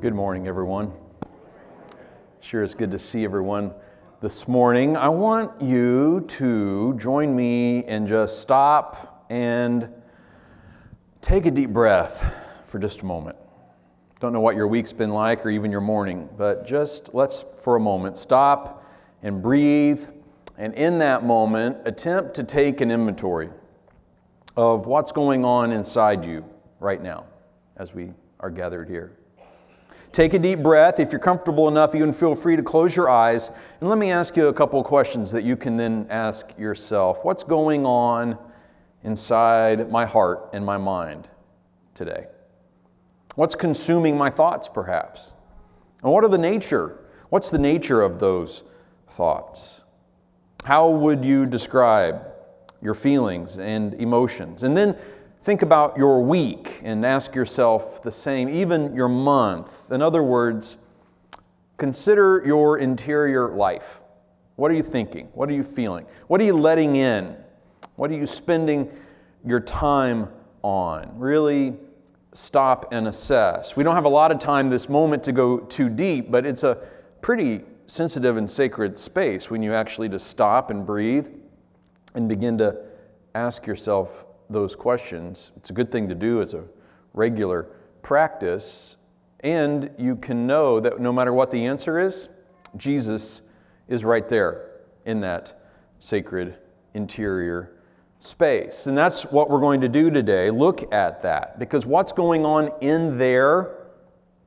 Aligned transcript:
Good 0.00 0.14
morning, 0.14 0.46
everyone. 0.46 0.92
Sure, 2.38 2.62
it's 2.62 2.72
good 2.72 2.92
to 2.92 3.00
see 3.00 3.24
everyone 3.24 3.72
this 4.20 4.46
morning. 4.46 4.96
I 4.96 5.08
want 5.08 5.60
you 5.60 6.24
to 6.28 6.94
join 6.98 7.34
me 7.34 7.84
and 7.86 8.06
just 8.06 8.40
stop 8.40 9.26
and 9.28 9.92
take 11.20 11.46
a 11.46 11.50
deep 11.50 11.70
breath 11.70 12.32
for 12.64 12.78
just 12.78 13.00
a 13.00 13.06
moment. 13.06 13.36
Don't 14.20 14.32
know 14.32 14.40
what 14.40 14.54
your 14.54 14.68
week's 14.68 14.92
been 14.92 15.10
like 15.10 15.44
or 15.44 15.50
even 15.50 15.72
your 15.72 15.80
morning, 15.80 16.28
but 16.38 16.64
just 16.64 17.12
let's, 17.12 17.44
for 17.58 17.74
a 17.74 17.80
moment, 17.80 18.16
stop 18.16 18.84
and 19.24 19.42
breathe. 19.42 20.06
And 20.58 20.74
in 20.74 21.00
that 21.00 21.24
moment, 21.24 21.76
attempt 21.86 22.34
to 22.34 22.44
take 22.44 22.80
an 22.80 22.92
inventory 22.92 23.50
of 24.56 24.86
what's 24.86 25.10
going 25.10 25.44
on 25.44 25.72
inside 25.72 26.24
you 26.24 26.44
right 26.78 27.02
now 27.02 27.24
as 27.76 27.94
we 27.94 28.12
are 28.38 28.50
gathered 28.50 28.88
here. 28.88 29.17
Take 30.12 30.34
a 30.34 30.38
deep 30.38 30.62
breath. 30.62 31.00
If 31.00 31.12
you're 31.12 31.20
comfortable 31.20 31.68
enough, 31.68 31.94
you 31.94 32.00
can 32.00 32.12
feel 32.12 32.34
free 32.34 32.56
to 32.56 32.62
close 32.62 32.96
your 32.96 33.08
eyes. 33.08 33.50
And 33.80 33.88
let 33.88 33.98
me 33.98 34.10
ask 34.10 34.36
you 34.36 34.48
a 34.48 34.52
couple 34.52 34.80
of 34.80 34.86
questions 34.86 35.30
that 35.32 35.44
you 35.44 35.56
can 35.56 35.76
then 35.76 36.06
ask 36.08 36.58
yourself. 36.58 37.24
What's 37.24 37.44
going 37.44 37.84
on 37.84 38.38
inside 39.04 39.90
my 39.90 40.06
heart 40.06 40.50
and 40.52 40.64
my 40.64 40.76
mind 40.76 41.28
today? 41.94 42.26
What's 43.34 43.54
consuming 43.54 44.16
my 44.16 44.30
thoughts, 44.30 44.68
perhaps? 44.68 45.34
And 46.02 46.12
what 46.12 46.24
are 46.24 46.28
the 46.28 46.38
nature? 46.38 46.98
What's 47.28 47.50
the 47.50 47.58
nature 47.58 48.02
of 48.02 48.18
those 48.18 48.64
thoughts? 49.10 49.82
How 50.64 50.88
would 50.88 51.24
you 51.24 51.46
describe 51.46 52.22
your 52.80 52.94
feelings 52.94 53.58
and 53.58 53.94
emotions? 53.94 54.62
And 54.62 54.76
then 54.76 54.96
Think 55.48 55.62
about 55.62 55.96
your 55.96 56.22
week 56.22 56.82
and 56.84 57.06
ask 57.06 57.34
yourself 57.34 58.02
the 58.02 58.12
same, 58.12 58.50
even 58.50 58.94
your 58.94 59.08
month. 59.08 59.90
In 59.90 60.02
other 60.02 60.22
words, 60.22 60.76
consider 61.78 62.42
your 62.44 62.76
interior 62.76 63.48
life. 63.48 64.02
What 64.56 64.70
are 64.70 64.74
you 64.74 64.82
thinking? 64.82 65.28
What 65.32 65.48
are 65.48 65.54
you 65.54 65.62
feeling? 65.62 66.04
What 66.26 66.42
are 66.42 66.44
you 66.44 66.52
letting 66.52 66.96
in? 66.96 67.34
What 67.96 68.10
are 68.10 68.14
you 68.14 68.26
spending 68.26 68.92
your 69.42 69.60
time 69.60 70.28
on? 70.60 71.18
Really 71.18 71.78
stop 72.34 72.92
and 72.92 73.08
assess. 73.08 73.74
We 73.74 73.82
don't 73.82 73.94
have 73.94 74.04
a 74.04 74.10
lot 74.10 74.30
of 74.30 74.38
time 74.38 74.68
this 74.68 74.90
moment 74.90 75.22
to 75.22 75.32
go 75.32 75.60
too 75.60 75.88
deep, 75.88 76.30
but 76.30 76.44
it's 76.44 76.62
a 76.62 76.74
pretty 77.22 77.62
sensitive 77.86 78.36
and 78.36 78.50
sacred 78.50 78.98
space 78.98 79.48
when 79.48 79.62
you 79.62 79.72
actually 79.72 80.10
just 80.10 80.26
stop 80.26 80.70
and 80.70 80.84
breathe 80.84 81.26
and 82.14 82.28
begin 82.28 82.58
to 82.58 82.76
ask 83.34 83.66
yourself 83.66 84.26
those 84.50 84.74
questions. 84.74 85.52
It's 85.56 85.70
a 85.70 85.72
good 85.72 85.90
thing 85.90 86.08
to 86.08 86.14
do 86.14 86.42
as 86.42 86.54
a 86.54 86.64
regular 87.14 87.68
practice. 88.02 88.96
And 89.40 89.90
you 89.98 90.16
can 90.16 90.46
know 90.46 90.80
that 90.80 91.00
no 91.00 91.12
matter 91.12 91.32
what 91.32 91.50
the 91.50 91.66
answer 91.66 91.98
is, 91.98 92.28
Jesus 92.76 93.42
is 93.88 94.04
right 94.04 94.28
there 94.28 94.70
in 95.04 95.20
that 95.20 95.60
sacred 95.98 96.56
interior 96.94 97.78
space. 98.20 98.86
And 98.86 98.96
that's 98.96 99.24
what 99.24 99.48
we're 99.48 99.60
going 99.60 99.80
to 99.80 99.88
do 99.88 100.10
today. 100.10 100.50
Look 100.50 100.92
at 100.92 101.22
that. 101.22 101.58
Because 101.58 101.86
what's 101.86 102.12
going 102.12 102.44
on 102.44 102.70
in 102.80 103.16
there 103.16 103.74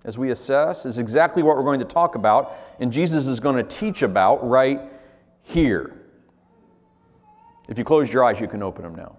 as 0.03 0.17
we 0.17 0.31
assess 0.31 0.85
is 0.85 0.97
exactly 0.97 1.44
what 1.44 1.55
we're 1.55 1.63
going 1.63 1.79
to 1.79 1.85
talk 1.85 2.16
about. 2.16 2.53
And 2.79 2.91
Jesus 2.91 3.27
is 3.27 3.39
going 3.39 3.55
to 3.55 3.63
teach 3.63 4.02
about 4.02 4.47
right 4.47 4.81
here. 5.44 5.97
If 7.69 7.77
you 7.77 7.83
closed 7.83 8.11
your 8.11 8.23
eyes, 8.23 8.39
you 8.39 8.47
can 8.47 8.63
open 8.63 8.83
them 8.83 8.95
now. 8.95 9.16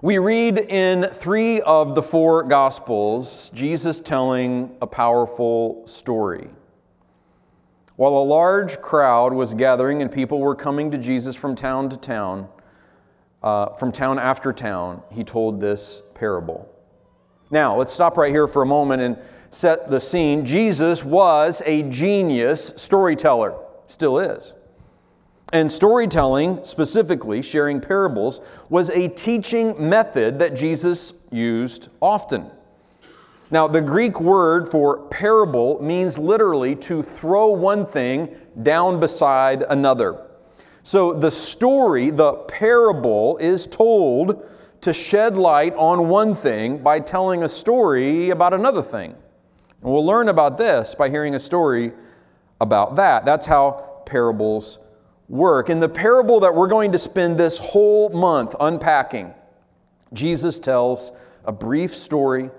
We 0.00 0.18
read 0.18 0.58
in 0.58 1.08
three 1.12 1.60
of 1.62 1.96
the 1.96 2.02
four 2.02 2.44
Gospels 2.44 3.50
Jesus 3.52 4.00
telling 4.00 4.76
a 4.80 4.86
powerful 4.86 5.84
story. 5.88 6.48
While 7.96 8.12
a 8.12 8.22
large 8.22 8.80
crowd 8.80 9.32
was 9.32 9.54
gathering 9.54 10.00
and 10.00 10.12
people 10.12 10.38
were 10.38 10.54
coming 10.54 10.92
to 10.92 10.98
Jesus 10.98 11.34
from 11.34 11.56
town 11.56 11.88
to 11.88 11.96
town, 11.96 12.46
uh, 13.42 13.70
from 13.70 13.90
town 13.90 14.20
after 14.20 14.52
town, 14.52 15.02
he 15.10 15.24
told 15.24 15.60
this 15.60 16.02
parable. 16.14 16.72
Now, 17.50 17.74
let's 17.74 17.92
stop 17.92 18.16
right 18.16 18.30
here 18.30 18.46
for 18.46 18.62
a 18.62 18.66
moment 18.66 19.02
and 19.02 19.18
set 19.50 19.90
the 19.90 19.98
scene. 19.98 20.44
Jesus 20.44 21.04
was 21.04 21.60
a 21.66 21.82
genius 21.90 22.72
storyteller, 22.76 23.56
still 23.88 24.20
is. 24.20 24.54
And 25.52 25.72
storytelling, 25.72 26.62
specifically 26.62 27.40
sharing 27.40 27.80
parables, 27.80 28.42
was 28.68 28.90
a 28.90 29.08
teaching 29.08 29.88
method 29.88 30.38
that 30.40 30.54
Jesus 30.54 31.14
used 31.30 31.88
often. 32.02 32.50
Now, 33.50 33.66
the 33.66 33.80
Greek 33.80 34.20
word 34.20 34.68
for 34.68 35.06
parable 35.08 35.82
means 35.82 36.18
literally 36.18 36.76
to 36.76 37.02
throw 37.02 37.46
one 37.46 37.86
thing 37.86 38.36
down 38.62 39.00
beside 39.00 39.62
another. 39.62 40.26
So 40.82 41.14
the 41.14 41.30
story, 41.30 42.10
the 42.10 42.34
parable, 42.34 43.38
is 43.38 43.66
told 43.66 44.46
to 44.82 44.92
shed 44.92 45.38
light 45.38 45.74
on 45.74 46.08
one 46.08 46.34
thing 46.34 46.78
by 46.78 47.00
telling 47.00 47.42
a 47.42 47.48
story 47.48 48.30
about 48.30 48.52
another 48.52 48.82
thing. 48.82 49.12
And 49.82 49.92
we'll 49.92 50.04
learn 50.04 50.28
about 50.28 50.58
this 50.58 50.94
by 50.94 51.08
hearing 51.08 51.34
a 51.34 51.40
story 51.40 51.92
about 52.60 52.96
that. 52.96 53.24
That's 53.24 53.46
how 53.46 54.02
parables 54.04 54.78
work. 55.28 55.70
In 55.70 55.80
the 55.80 55.88
parable 55.88 56.40
that 56.40 56.54
we're 56.54 56.68
going 56.68 56.92
to 56.92 56.98
spend 56.98 57.38
this 57.38 57.58
whole 57.58 58.08
month 58.10 58.54
unpacking, 58.60 59.34
Jesus 60.12 60.58
tells 60.58 61.12
a 61.44 61.52
brief 61.52 61.94
story 61.94 62.50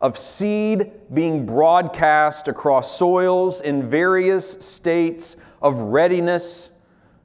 of 0.00 0.16
seed 0.18 0.92
being 1.14 1.46
broadcast 1.46 2.48
across 2.48 2.96
soils 2.96 3.60
in 3.60 3.88
various 3.88 4.52
states 4.52 5.36
of 5.60 5.78
readiness 5.78 6.70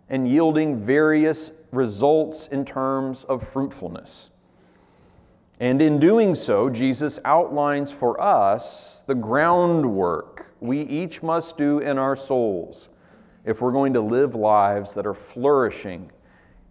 and 0.09 0.27
yielding 0.27 0.79
various 0.79 1.51
results 1.71 2.47
in 2.47 2.63
terms 2.63 3.23
of 3.25 3.45
fruitfulness. 3.47 4.31
And 5.59 5.81
in 5.81 5.99
doing 5.99 6.35
so, 6.35 6.69
Jesus 6.69 7.19
outlines 7.25 7.91
for 7.91 8.21
us 8.21 9.03
the 9.07 9.15
groundwork 9.15 10.53
we 10.59 10.81
each 10.81 11.23
must 11.23 11.57
do 11.57 11.79
in 11.79 11.97
our 11.97 12.15
souls 12.15 12.89
if 13.47 13.61
we're 13.61 13.71
going 13.71 13.93
to 13.93 14.01
live 14.01 14.35
lives 14.35 14.93
that 14.93 15.07
are 15.07 15.13
flourishing 15.13 16.11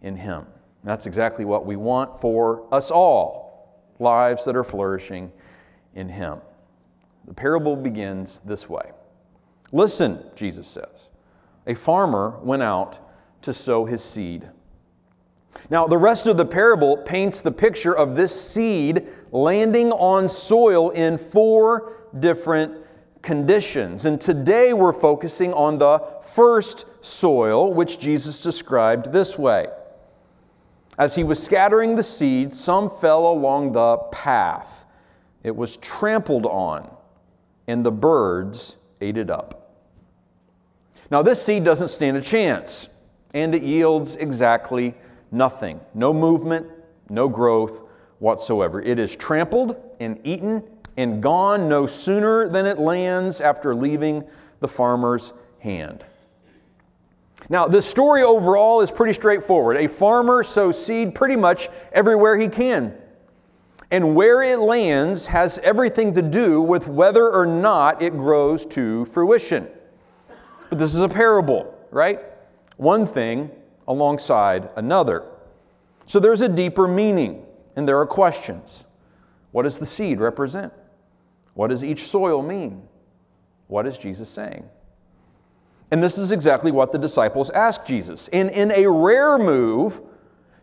in 0.02 0.14
Him. 0.14 0.46
That's 0.84 1.06
exactly 1.06 1.44
what 1.44 1.66
we 1.66 1.74
want 1.74 2.20
for 2.20 2.62
us 2.72 2.90
all 2.90 3.82
lives 3.98 4.44
that 4.44 4.54
are 4.54 4.62
flourishing 4.62 5.32
in 5.94 6.08
Him. 6.08 6.38
The 7.26 7.34
parable 7.34 7.74
begins 7.74 8.40
this 8.40 8.68
way 8.68 8.92
Listen, 9.72 10.22
Jesus 10.36 10.68
says. 10.68 11.08
A 11.66 11.74
farmer 11.74 12.38
went 12.42 12.62
out 12.62 12.98
to 13.42 13.52
sow 13.52 13.84
his 13.84 14.04
seed. 14.04 14.48
Now, 15.70 15.86
the 15.86 15.98
rest 15.98 16.26
of 16.26 16.36
the 16.36 16.44
parable 16.44 16.98
paints 16.98 17.40
the 17.40 17.50
picture 17.50 17.96
of 17.96 18.14
this 18.14 18.38
seed 18.38 19.08
landing 19.32 19.90
on 19.92 20.28
soil 20.28 20.90
in 20.90 21.16
four 21.16 21.94
different 22.20 22.85
conditions. 23.26 24.06
And 24.06 24.20
today 24.20 24.72
we're 24.72 24.92
focusing 24.92 25.52
on 25.52 25.78
the 25.78 26.00
first 26.22 26.86
soil, 27.04 27.74
which 27.74 27.98
Jesus 27.98 28.40
described 28.40 29.12
this 29.12 29.36
way. 29.36 29.66
As 30.96 31.16
he 31.16 31.24
was 31.24 31.42
scattering 31.42 31.96
the 31.96 32.04
seed, 32.04 32.54
some 32.54 32.88
fell 32.88 33.26
along 33.26 33.72
the 33.72 33.96
path. 34.12 34.84
It 35.42 35.54
was 35.54 35.76
trampled 35.78 36.46
on, 36.46 36.88
and 37.66 37.84
the 37.84 37.90
birds 37.90 38.76
ate 39.00 39.16
it 39.16 39.28
up. 39.28 39.72
Now, 41.10 41.20
this 41.22 41.42
seed 41.42 41.64
doesn't 41.64 41.88
stand 41.88 42.16
a 42.16 42.22
chance, 42.22 42.88
and 43.34 43.56
it 43.56 43.62
yields 43.64 44.14
exactly 44.14 44.94
nothing 45.32 45.80
no 45.94 46.12
movement, 46.12 46.68
no 47.10 47.28
growth 47.28 47.82
whatsoever. 48.20 48.80
It 48.80 49.00
is 49.00 49.16
trampled 49.16 49.76
and 49.98 50.20
eaten 50.22 50.62
and 50.96 51.22
gone 51.22 51.68
no 51.68 51.86
sooner 51.86 52.48
than 52.48 52.66
it 52.66 52.78
lands 52.78 53.40
after 53.40 53.74
leaving 53.74 54.24
the 54.60 54.68
farmer's 54.68 55.32
hand. 55.58 56.04
Now, 57.48 57.68
the 57.68 57.82
story 57.82 58.22
overall 58.22 58.80
is 58.80 58.90
pretty 58.90 59.12
straightforward. 59.12 59.76
A 59.76 59.86
farmer 59.86 60.42
sows 60.42 60.82
seed 60.82 61.14
pretty 61.14 61.36
much 61.36 61.68
everywhere 61.92 62.36
he 62.36 62.48
can. 62.48 62.96
And 63.90 64.16
where 64.16 64.42
it 64.42 64.58
lands 64.58 65.26
has 65.28 65.58
everything 65.58 66.12
to 66.14 66.22
do 66.22 66.60
with 66.60 66.88
whether 66.88 67.30
or 67.30 67.46
not 67.46 68.02
it 68.02 68.16
grows 68.16 68.66
to 68.66 69.04
fruition. 69.06 69.68
But 70.70 70.78
this 70.78 70.92
is 70.94 71.02
a 71.02 71.08
parable, 71.08 71.72
right? 71.92 72.20
One 72.78 73.06
thing 73.06 73.50
alongside 73.86 74.70
another. 74.74 75.24
So 76.06 76.18
there's 76.18 76.40
a 76.40 76.48
deeper 76.48 76.88
meaning, 76.88 77.44
and 77.76 77.86
there 77.86 77.98
are 78.00 78.06
questions. 78.06 78.84
What 79.52 79.62
does 79.62 79.78
the 79.78 79.86
seed 79.86 80.18
represent? 80.18 80.72
What 81.56 81.70
does 81.70 81.82
each 81.82 82.06
soil 82.06 82.42
mean? 82.42 82.86
What 83.66 83.86
is 83.86 83.96
Jesus 83.98 84.28
saying? 84.28 84.68
And 85.90 86.02
this 86.02 86.18
is 86.18 86.30
exactly 86.30 86.70
what 86.70 86.92
the 86.92 86.98
disciples 86.98 87.48
asked 87.50 87.86
Jesus. 87.86 88.28
And 88.28 88.50
in 88.50 88.72
a 88.72 88.86
rare 88.86 89.38
move, 89.38 90.02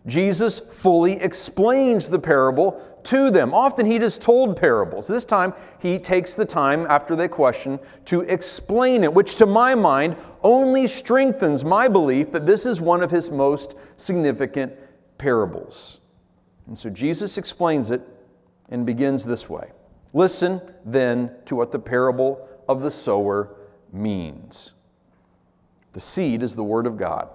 Jesus 0.06 0.60
fully 0.60 1.14
explains 1.14 2.10
the 2.10 2.20
parable 2.20 2.80
to 3.06 3.32
them. 3.32 3.56
Often 3.56 3.88
he 3.88 3.98
just 3.98 4.22
told 4.22 4.56
parables. 4.56 5.08
This 5.08 5.26
time 5.26 5.54
he 5.80 5.98
takes 5.98 6.36
the 6.36 6.46
time 6.46 6.86
after 6.88 7.16
they 7.16 7.28
question 7.28 7.80
to 8.06 8.22
explain 8.22 9.04
it, 9.04 9.12
which 9.12 9.36
to 9.38 9.48
my 9.48 9.74
mind 9.74 10.16
only 10.44 10.86
strengthens 10.86 11.66
my 11.66 11.88
belief 11.88 12.32
that 12.32 12.46
this 12.46 12.68
is 12.68 12.80
one 12.80 13.02
of 13.02 13.10
his 13.10 13.32
most 13.32 13.78
significant 13.98 14.74
parables. 15.18 16.02
And 16.68 16.78
so 16.78 16.92
Jesus 16.92 17.40
explains 17.40 17.90
it 17.90 18.02
and 18.70 18.86
begins 18.86 19.26
this 19.26 19.50
way 19.50 19.72
Listen 20.14 20.62
then 20.86 21.32
to 21.46 21.56
what 21.56 21.72
the 21.72 21.80
parable 21.80 22.48
of 22.70 22.82
the 22.82 22.92
sower 22.92 23.56
means. 23.92 24.74
The 25.94 26.00
seed 26.00 26.44
is 26.44 26.56
the 26.56 26.64
Word 26.64 26.88
of 26.88 26.98
God. 26.98 27.30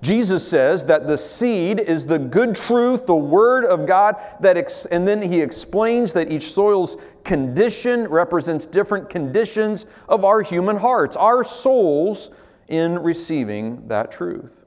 Jesus 0.00 0.46
says 0.46 0.84
that 0.84 1.06
the 1.08 1.18
seed 1.18 1.80
is 1.80 2.06
the 2.06 2.18
good 2.18 2.54
truth, 2.54 3.06
the 3.06 3.16
Word 3.16 3.64
of 3.64 3.86
God, 3.86 4.16
that 4.40 4.56
ex- 4.56 4.86
and 4.86 5.06
then 5.06 5.20
he 5.20 5.40
explains 5.40 6.12
that 6.12 6.30
each 6.30 6.52
soil's 6.52 6.96
condition 7.24 8.06
represents 8.06 8.66
different 8.66 9.10
conditions 9.10 9.86
of 10.08 10.24
our 10.24 10.40
human 10.40 10.76
hearts, 10.76 11.16
our 11.16 11.42
souls 11.42 12.30
in 12.68 12.98
receiving 12.98 13.88
that 13.88 14.12
truth. 14.12 14.64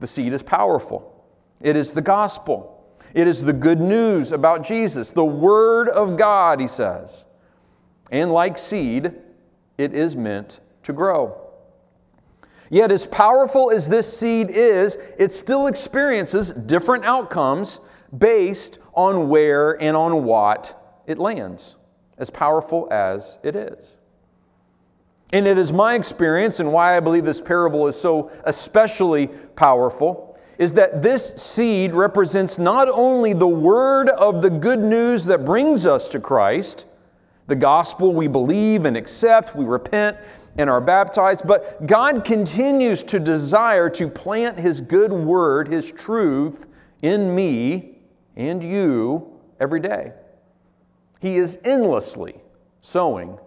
The 0.00 0.06
seed 0.06 0.32
is 0.32 0.42
powerful, 0.42 1.24
it 1.60 1.76
is 1.76 1.92
the 1.92 2.02
gospel. 2.02 2.74
It 3.14 3.26
is 3.26 3.42
the 3.42 3.52
good 3.52 3.80
news 3.80 4.32
about 4.32 4.62
Jesus, 4.62 5.12
the 5.12 5.24
Word 5.24 5.88
of 5.88 6.16
God, 6.16 6.60
he 6.60 6.68
says. 6.68 7.24
And 8.10 8.32
like 8.32 8.58
seed, 8.58 9.12
it 9.76 9.94
is 9.94 10.16
meant 10.16 10.60
to 10.82 10.92
grow. 10.92 11.48
Yet, 12.70 12.92
as 12.92 13.06
powerful 13.06 13.70
as 13.70 13.88
this 13.88 14.18
seed 14.18 14.50
is, 14.50 14.98
it 15.18 15.32
still 15.32 15.68
experiences 15.68 16.52
different 16.52 17.04
outcomes 17.04 17.80
based 18.16 18.78
on 18.94 19.28
where 19.28 19.80
and 19.82 19.96
on 19.96 20.24
what 20.24 21.02
it 21.06 21.18
lands, 21.18 21.76
as 22.18 22.28
powerful 22.28 22.88
as 22.90 23.38
it 23.42 23.56
is. 23.56 23.96
And 25.32 25.46
it 25.46 25.58
is 25.58 25.72
my 25.72 25.94
experience, 25.94 26.60
and 26.60 26.72
why 26.72 26.96
I 26.96 27.00
believe 27.00 27.24
this 27.24 27.40
parable 27.40 27.86
is 27.86 27.98
so 27.98 28.30
especially 28.44 29.28
powerful, 29.28 30.27
is 30.58 30.72
that 30.74 31.02
this 31.02 31.30
seed 31.36 31.94
represents 31.94 32.58
not 32.58 32.88
only 32.88 33.32
the 33.32 33.48
word 33.48 34.10
of 34.10 34.42
the 34.42 34.50
good 34.50 34.80
news 34.80 35.24
that 35.24 35.44
brings 35.44 35.86
us 35.86 36.08
to 36.08 36.20
Christ, 36.20 36.86
the 37.46 37.56
gospel 37.56 38.12
we 38.12 38.26
believe 38.26 38.84
and 38.84 38.96
accept, 38.96 39.56
we 39.56 39.64
repent 39.64 40.16
and 40.58 40.68
are 40.68 40.80
baptized, 40.80 41.46
but 41.46 41.86
God 41.86 42.24
continues 42.24 43.04
to 43.04 43.20
desire 43.20 43.88
to 43.90 44.08
plant 44.08 44.58
His 44.58 44.80
good 44.80 45.12
word, 45.12 45.68
His 45.68 45.92
truth 45.92 46.66
in 47.02 47.32
me 47.34 48.00
and 48.36 48.62
you 48.62 49.38
every 49.60 49.80
day. 49.80 50.12
He 51.20 51.36
is 51.36 51.58
endlessly 51.64 52.34
sowing 52.80 53.38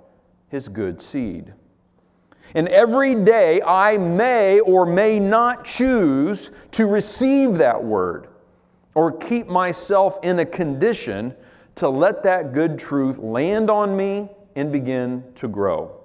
His 0.48 0.70
good 0.70 1.02
seed. 1.02 1.54
And 2.56 2.68
every 2.68 3.16
day 3.16 3.62
I 3.62 3.98
may 3.98 4.60
or 4.60 4.86
may 4.86 5.20
not 5.20 5.64
choose 5.64 6.52
to 6.72 6.86
receive 6.86 7.58
that 7.58 7.82
word 7.82 8.28
or 8.94 9.12
keep 9.12 9.48
myself 9.48 10.20
in 10.24 10.40
a 10.40 10.46
condition 10.46 11.34
to 11.76 11.90
let 11.90 12.24
that 12.24 12.54
good 12.54 12.78
truth 12.78 13.18
land 13.20 13.70
on 13.70 13.96
me 13.96 14.30
and 14.56 14.72
begin 14.72 15.24
to 15.36 15.48
grow. 15.48 15.98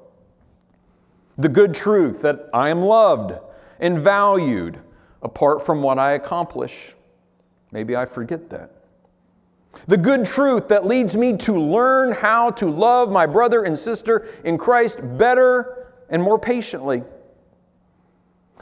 The 1.38 1.48
good 1.48 1.74
truth 1.74 2.22
that 2.22 2.48
I 2.54 2.70
am 2.70 2.80
loved 2.80 3.38
and 3.80 3.98
valued 3.98 4.78
apart 5.22 5.66
from 5.66 5.82
what 5.82 5.98
I 5.98 6.12
accomplish. 6.12 6.94
Maybe 7.72 7.96
I 7.96 8.06
forget 8.06 8.48
that. 8.50 8.70
The 9.88 9.96
good 9.96 10.24
truth 10.24 10.68
that 10.68 10.86
leads 10.86 11.16
me 11.16 11.36
to 11.38 11.60
learn 11.60 12.12
how 12.12 12.50
to 12.52 12.70
love 12.70 13.10
my 13.10 13.26
brother 13.26 13.64
and 13.64 13.76
sister 13.76 14.28
in 14.44 14.56
Christ 14.56 15.00
better 15.18 15.75
and 16.08 16.22
more 16.22 16.38
patiently. 16.38 17.02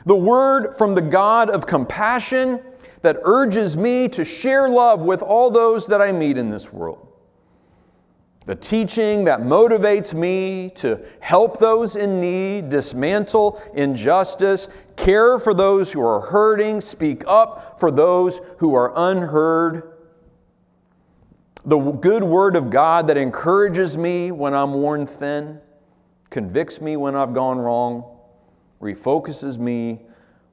The 0.07 0.17
word 0.17 0.75
from 0.77 0.95
the 0.95 1.03
God 1.03 1.51
of 1.51 1.67
compassion 1.67 2.61
that 3.03 3.19
urges 3.23 3.77
me 3.77 4.09
to 4.09 4.25
share 4.25 4.69
love 4.69 5.01
with 5.01 5.23
all 5.23 5.51
those 5.51 5.87
that 5.87 6.03
I 6.03 6.13
meet 6.13 6.37
in 6.37 6.51
this 6.51 6.73
world. 6.73 7.09
The 8.47 8.55
teaching 8.55 9.25
that 9.25 9.41
motivates 9.41 10.13
me 10.13 10.71
to 10.77 11.01
help 11.21 11.59
those 11.59 11.97
in 11.97 12.21
need, 12.21 12.69
dismantle 12.69 13.61
injustice, 13.75 14.69
care 14.97 15.39
for 15.39 15.55
those 15.55 15.91
who 15.93 16.03
are 16.03 16.21
hurting, 16.21 16.83
speak 16.83 17.25
up 17.27 17.81
for 17.81 17.91
those 17.91 18.41
who 18.59 18.75
are 18.75 18.93
unheard. 18.95 19.95
The 21.65 21.79
good 21.79 22.23
word 22.23 22.57
of 22.57 22.69
God 22.69 23.09
that 23.09 23.17
encourages 23.17 23.97
me 23.97 24.31
when 24.31 24.53
I'm 24.53 24.75
worn 24.75 25.07
thin 25.07 25.61
convicts 26.35 26.81
me 26.81 26.97
when 26.97 27.15
I've 27.15 27.33
gone 27.33 27.59
wrong, 27.59 28.05
refocuses 28.83 29.57
me 29.57 30.01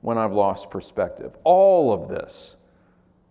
when 0.01 0.15
I've 0.15 0.31
lost 0.31 0.69
perspective. 0.69 1.35
All 1.43 1.91
of 1.91 2.07
this 2.07 2.57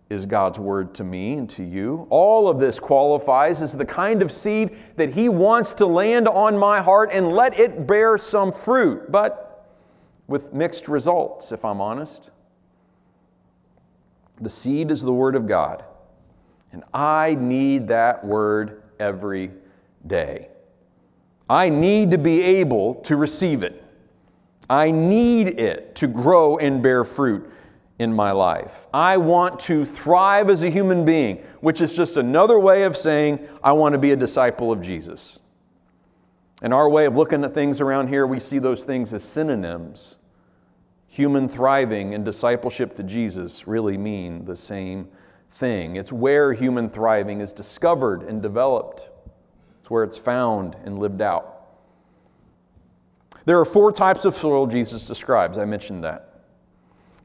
is 0.09 0.25
God's 0.25 0.59
word 0.59 0.93
to 0.95 1.05
me 1.05 1.35
and 1.35 1.49
to 1.51 1.63
you. 1.63 2.07
All 2.09 2.49
of 2.49 2.59
this 2.59 2.77
qualifies 2.77 3.61
as 3.61 3.77
the 3.77 3.85
kind 3.85 4.21
of 4.21 4.33
seed 4.33 4.75
that 4.97 5.13
He 5.13 5.29
wants 5.29 5.73
to 5.75 5.85
land 5.85 6.27
on 6.27 6.57
my 6.57 6.81
heart 6.81 7.11
and 7.13 7.31
let 7.31 7.57
it 7.57 7.87
bear 7.87 8.17
some 8.17 8.51
fruit, 8.51 9.09
but 9.09 9.71
with 10.27 10.51
mixed 10.51 10.89
results, 10.89 11.53
if 11.53 11.63
I'm 11.63 11.79
honest. 11.79 12.31
The 14.41 14.49
seed 14.49 14.91
is 14.91 15.01
the 15.01 15.13
word 15.13 15.37
of 15.37 15.47
God, 15.47 15.85
and 16.73 16.83
I 16.93 17.37
need 17.39 17.87
that 17.87 18.25
word 18.25 18.83
every 18.99 19.51
day. 20.05 20.50
I 21.51 21.67
need 21.67 22.11
to 22.11 22.17
be 22.17 22.41
able 22.41 22.95
to 23.01 23.17
receive 23.17 23.61
it. 23.61 23.83
I 24.69 24.89
need 24.89 25.59
it 25.59 25.95
to 25.95 26.07
grow 26.07 26.57
and 26.57 26.81
bear 26.81 27.03
fruit 27.03 27.51
in 27.99 28.13
my 28.13 28.31
life. 28.31 28.87
I 28.93 29.17
want 29.17 29.59
to 29.61 29.83
thrive 29.83 30.49
as 30.49 30.63
a 30.63 30.69
human 30.69 31.03
being, 31.03 31.43
which 31.59 31.81
is 31.81 31.93
just 31.93 32.15
another 32.15 32.57
way 32.57 32.83
of 32.83 32.95
saying 32.95 33.45
I 33.61 33.73
want 33.73 33.91
to 33.91 33.99
be 33.99 34.13
a 34.13 34.15
disciple 34.15 34.71
of 34.71 34.81
Jesus. 34.81 35.39
In 36.61 36.71
our 36.71 36.87
way 36.87 37.05
of 37.05 37.17
looking 37.17 37.43
at 37.43 37.53
things 37.53 37.81
around 37.81 38.07
here, 38.07 38.25
we 38.25 38.39
see 38.39 38.59
those 38.59 38.85
things 38.85 39.13
as 39.13 39.21
synonyms. 39.21 40.19
Human 41.07 41.49
thriving 41.49 42.13
and 42.13 42.23
discipleship 42.23 42.95
to 42.95 43.03
Jesus 43.03 43.67
really 43.67 43.97
mean 43.97 44.45
the 44.45 44.55
same 44.55 45.05
thing. 45.51 45.97
It's 45.97 46.13
where 46.13 46.53
human 46.53 46.89
thriving 46.89 47.41
is 47.41 47.51
discovered 47.51 48.23
and 48.23 48.41
developed 48.41 49.09
where 49.91 50.05
it's 50.05 50.17
found 50.17 50.77
and 50.85 50.97
lived 50.99 51.21
out. 51.21 51.67
There 53.43 53.59
are 53.59 53.65
four 53.65 53.91
types 53.91 54.23
of 54.23 54.33
soil 54.33 54.65
Jesus 54.65 55.05
describes. 55.05 55.57
I 55.57 55.65
mentioned 55.65 56.05
that. 56.05 56.43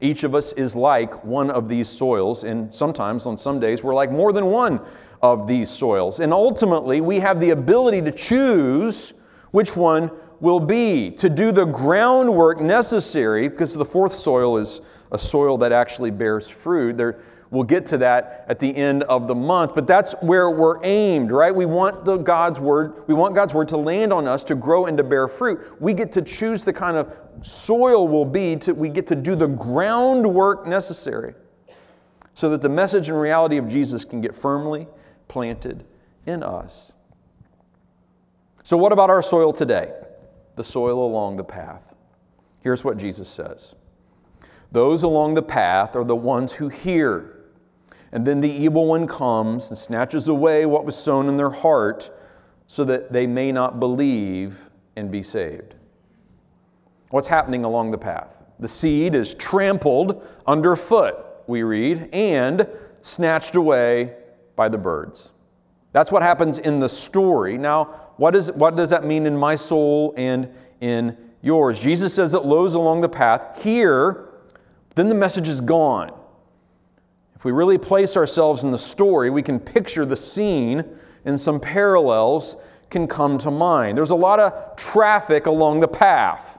Each 0.01 0.25
of 0.25 0.35
us 0.35 0.51
is 0.53 0.75
like 0.75 1.23
one 1.23 1.49
of 1.49 1.69
these 1.69 1.87
soils, 1.87 2.43
and 2.43 2.73
sometimes 2.73 3.25
on 3.25 3.37
some 3.37 3.61
days 3.61 3.83
we're 3.83 3.95
like 3.95 4.11
more 4.11 4.33
than 4.33 4.47
one 4.47 4.81
of 5.21 5.47
these 5.47 5.69
soils. 5.69 6.19
And 6.19 6.33
ultimately, 6.33 6.99
we 6.99 7.19
have 7.19 7.39
the 7.39 7.51
ability 7.51 8.01
to 8.01 8.11
choose 8.11 9.13
which 9.51 9.77
one 9.77 10.11
will 10.41 10.59
be, 10.59 11.11
to 11.11 11.29
do 11.29 11.53
the 11.53 11.65
groundwork 11.65 12.59
necessary, 12.59 13.47
because 13.47 13.73
the 13.73 13.85
fourth 13.85 14.13
soil 14.13 14.57
is 14.57 14.81
a 15.13 15.17
soil 15.17 15.57
that 15.59 15.71
actually 15.71 16.11
bears 16.11 16.49
fruit. 16.49 16.97
There, 16.97 17.21
We'll 17.49 17.63
get 17.63 17.85
to 17.87 17.97
that 17.99 18.45
at 18.49 18.59
the 18.59 18.75
end 18.75 19.03
of 19.03 19.27
the 19.27 19.35
month, 19.35 19.73
but 19.73 19.87
that's 19.87 20.13
where 20.21 20.49
we're 20.49 20.83
aimed, 20.83 21.31
right? 21.31 21.55
We 21.55 21.65
want 21.65 22.03
the 22.03 22.17
God's 22.17 22.59
word, 22.59 23.07
we 23.07 23.13
want 23.13 23.35
God's 23.35 23.53
word 23.53 23.69
to 23.69 23.77
land 23.77 24.11
on 24.11 24.27
us 24.27 24.43
to 24.45 24.55
grow 24.55 24.87
and 24.87 24.97
to 24.97 25.03
bear 25.03 25.27
fruit. 25.27 25.81
We 25.81 25.93
get 25.93 26.11
to 26.13 26.21
choose 26.21 26.65
the 26.65 26.73
kind 26.73 26.97
of 26.97 27.17
soil 27.41 28.07
we'll 28.07 28.25
be 28.25 28.55
to 28.57 28.73
we 28.73 28.89
get 28.89 29.07
to 29.07 29.15
do 29.15 29.35
the 29.35 29.47
groundwork 29.47 30.65
necessary 30.65 31.35
so 32.33 32.49
that 32.49 32.61
the 32.61 32.69
message 32.69 33.09
and 33.09 33.19
reality 33.19 33.57
of 33.57 33.69
Jesus 33.69 34.03
can 34.03 34.21
get 34.21 34.35
firmly 34.35 34.87
planted 35.27 35.85
in 36.25 36.43
us. 36.43 36.93
So 38.63 38.75
what 38.75 38.91
about 38.91 39.09
our 39.09 39.23
soil 39.23 39.53
today? 39.53 39.93
The 40.55 40.63
soil 40.63 41.05
along 41.05 41.37
the 41.37 41.43
path. 41.43 41.95
Here's 42.59 42.83
what 42.83 42.97
Jesus 42.97 43.29
says. 43.29 43.75
Those 44.71 45.03
along 45.03 45.35
the 45.35 45.41
path 45.41 45.95
are 45.95 46.03
the 46.03 46.15
ones 46.15 46.51
who 46.51 46.67
hear 46.67 47.36
and 48.17 48.25
then 48.25 48.41
the 48.41 48.51
evil 48.51 48.87
one 48.87 49.05
comes 49.05 49.69
and 49.69 49.77
snatches 49.77 50.27
away 50.27 50.65
what 50.65 50.85
was 50.85 50.95
sown 50.95 51.29
in 51.29 51.37
their 51.37 51.51
heart 51.51 52.09
so 52.65 52.83
that 52.83 53.13
they 53.13 53.27
may 53.27 53.51
not 53.51 53.79
believe 53.79 54.71
and 54.95 55.11
be 55.11 55.21
saved. 55.21 55.75
What's 57.11 57.27
happening 57.27 57.63
along 57.63 57.91
the 57.91 57.97
path? 57.99 58.43
The 58.57 58.67
seed 58.67 59.13
is 59.13 59.35
trampled 59.35 60.27
underfoot, 60.47 61.27
we 61.45 61.61
read, 61.61 62.09
and 62.11 62.67
snatched 63.03 63.55
away 63.55 64.15
by 64.55 64.67
the 64.67 64.79
birds. 64.79 65.31
That's 65.91 66.11
what 66.11 66.23
happens 66.23 66.57
in 66.57 66.79
the 66.79 66.89
story. 66.89 67.55
Now, 67.55 67.83
what, 68.17 68.35
is, 68.35 68.51
what 68.53 68.75
does 68.75 68.89
that 68.89 69.05
mean 69.05 69.27
in 69.27 69.37
my 69.37 69.55
soul 69.55 70.15
and 70.17 70.51
in 70.81 71.15
yours? 71.43 71.79
Jesus 71.79 72.15
says 72.15 72.33
it 72.33 72.45
lows 72.45 72.73
along 72.73 73.01
the 73.01 73.09
path. 73.09 73.61
Here, 73.61 74.29
then 74.95 75.07
the 75.07 75.13
message 75.13 75.47
is 75.47 75.61
gone. 75.61 76.16
If 77.37 77.45
we 77.45 77.51
really 77.51 77.77
place 77.77 78.17
ourselves 78.17 78.63
in 78.63 78.71
the 78.71 78.79
story, 78.79 79.29
we 79.29 79.43
can 79.43 79.59
picture 79.59 80.07
the 80.07 80.17
scene 80.17 80.83
and 81.25 81.39
some 81.39 81.59
parallels 81.59 82.55
can 82.89 83.05
come 83.05 83.37
to 83.37 83.51
mind. 83.51 83.95
There's 83.95 84.09
a 84.09 84.15
lot 84.15 84.39
of 84.39 84.75
traffic 84.75 85.45
along 85.45 85.81
the 85.81 85.87
path. 85.87 86.57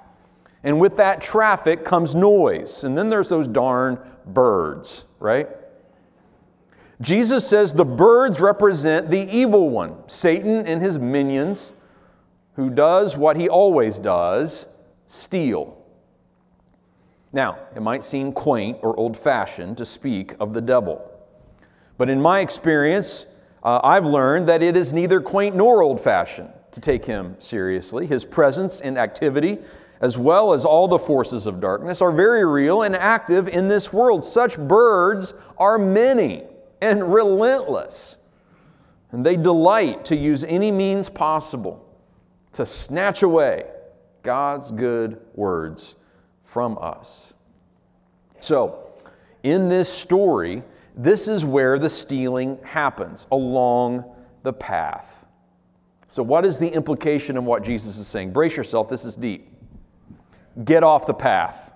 And 0.62 0.78
with 0.80 0.96
that 0.98 1.20
traffic 1.20 1.84
comes 1.84 2.14
noise. 2.14 2.84
And 2.84 2.96
then 2.96 3.10
there's 3.10 3.28
those 3.28 3.48
darn 3.48 3.98
birds, 4.26 5.06
right? 5.18 5.48
Jesus 7.00 7.44
says 7.44 7.74
the 7.74 7.84
birds 7.84 8.40
represent 8.40 9.10
the 9.10 9.28
evil 9.36 9.70
one, 9.70 9.96
Satan 10.06 10.64
and 10.64 10.80
his 10.80 10.96
minions, 10.96 11.72
who 12.54 12.70
does 12.70 13.16
what 13.16 13.36
he 13.36 13.48
always 13.48 13.98
does 13.98 14.66
steal. 15.08 15.77
Now, 17.32 17.58
it 17.76 17.82
might 17.82 18.02
seem 18.02 18.32
quaint 18.32 18.78
or 18.82 18.98
old 18.98 19.16
fashioned 19.16 19.76
to 19.78 19.86
speak 19.86 20.34
of 20.40 20.54
the 20.54 20.60
devil, 20.60 21.02
but 21.98 22.08
in 22.08 22.20
my 22.20 22.40
experience, 22.40 23.26
uh, 23.62 23.80
I've 23.82 24.06
learned 24.06 24.48
that 24.48 24.62
it 24.62 24.76
is 24.76 24.92
neither 24.92 25.20
quaint 25.20 25.54
nor 25.54 25.82
old 25.82 26.00
fashioned 26.00 26.52
to 26.70 26.80
take 26.80 27.04
him 27.04 27.36
seriously. 27.38 28.06
His 28.06 28.24
presence 28.24 28.80
and 28.80 28.96
activity, 28.96 29.58
as 30.00 30.16
well 30.16 30.52
as 30.52 30.64
all 30.64 30.88
the 30.88 30.98
forces 30.98 31.46
of 31.46 31.60
darkness, 31.60 32.00
are 32.00 32.12
very 32.12 32.46
real 32.46 32.82
and 32.82 32.94
active 32.94 33.48
in 33.48 33.68
this 33.68 33.92
world. 33.92 34.24
Such 34.24 34.58
birds 34.58 35.34
are 35.58 35.76
many 35.76 36.44
and 36.80 37.12
relentless, 37.12 38.18
and 39.10 39.26
they 39.26 39.36
delight 39.36 40.04
to 40.06 40.16
use 40.16 40.44
any 40.44 40.70
means 40.70 41.08
possible 41.08 41.84
to 42.52 42.64
snatch 42.64 43.22
away 43.22 43.64
God's 44.22 44.70
good 44.70 45.20
words 45.34 45.96
from 46.48 46.78
us. 46.80 47.34
So, 48.40 48.90
in 49.42 49.68
this 49.68 49.92
story, 49.92 50.62
this 50.96 51.28
is 51.28 51.44
where 51.44 51.78
the 51.78 51.90
stealing 51.90 52.58
happens 52.62 53.26
along 53.30 54.02
the 54.44 54.52
path. 54.54 55.26
So, 56.06 56.22
what 56.22 56.46
is 56.46 56.58
the 56.58 56.68
implication 56.68 57.36
of 57.36 57.44
what 57.44 57.62
Jesus 57.62 57.98
is 57.98 58.06
saying? 58.06 58.32
Brace 58.32 58.56
yourself, 58.56 58.88
this 58.88 59.04
is 59.04 59.14
deep. 59.14 59.50
Get 60.64 60.82
off 60.82 61.06
the 61.06 61.12
path. 61.12 61.70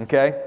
Okay? 0.00 0.42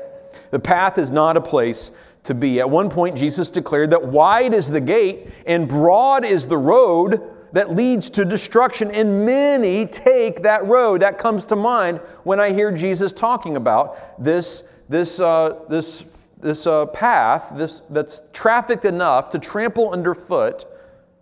The 0.49 0.59
path 0.59 0.97
is 0.97 1.11
not 1.11 1.37
a 1.37 1.41
place 1.41 1.91
to 2.23 2.33
be. 2.33 2.59
At 2.59 2.69
one 2.69 2.89
point, 2.89 3.15
Jesus 3.15 3.51
declared 3.51 3.91
that 3.91 4.03
wide 4.03 4.55
is 4.55 4.71
the 4.71 4.81
gate 4.81 5.29
and 5.45 5.67
broad 5.67 6.25
is 6.25 6.47
the 6.47 6.57
road 6.57 7.30
that 7.53 7.75
leads 7.75 8.09
to 8.11 8.25
destruction, 8.25 8.91
and 8.91 9.25
many 9.25 9.85
take 9.85 10.41
that 10.43 10.65
road. 10.65 11.01
That 11.01 11.17
comes 11.17 11.45
to 11.45 11.55
mind 11.55 11.99
when 12.23 12.39
I 12.39 12.51
hear 12.51 12.71
Jesus 12.71 13.13
talking 13.13 13.57
about 13.57 14.23
this, 14.23 14.63
this, 14.89 15.19
uh, 15.19 15.59
this, 15.69 16.05
this 16.39 16.65
uh, 16.65 16.85
path 16.87 17.51
this, 17.55 17.81
that's 17.89 18.23
trafficked 18.33 18.85
enough 18.85 19.29
to 19.31 19.39
trample 19.39 19.91
underfoot 19.91 20.65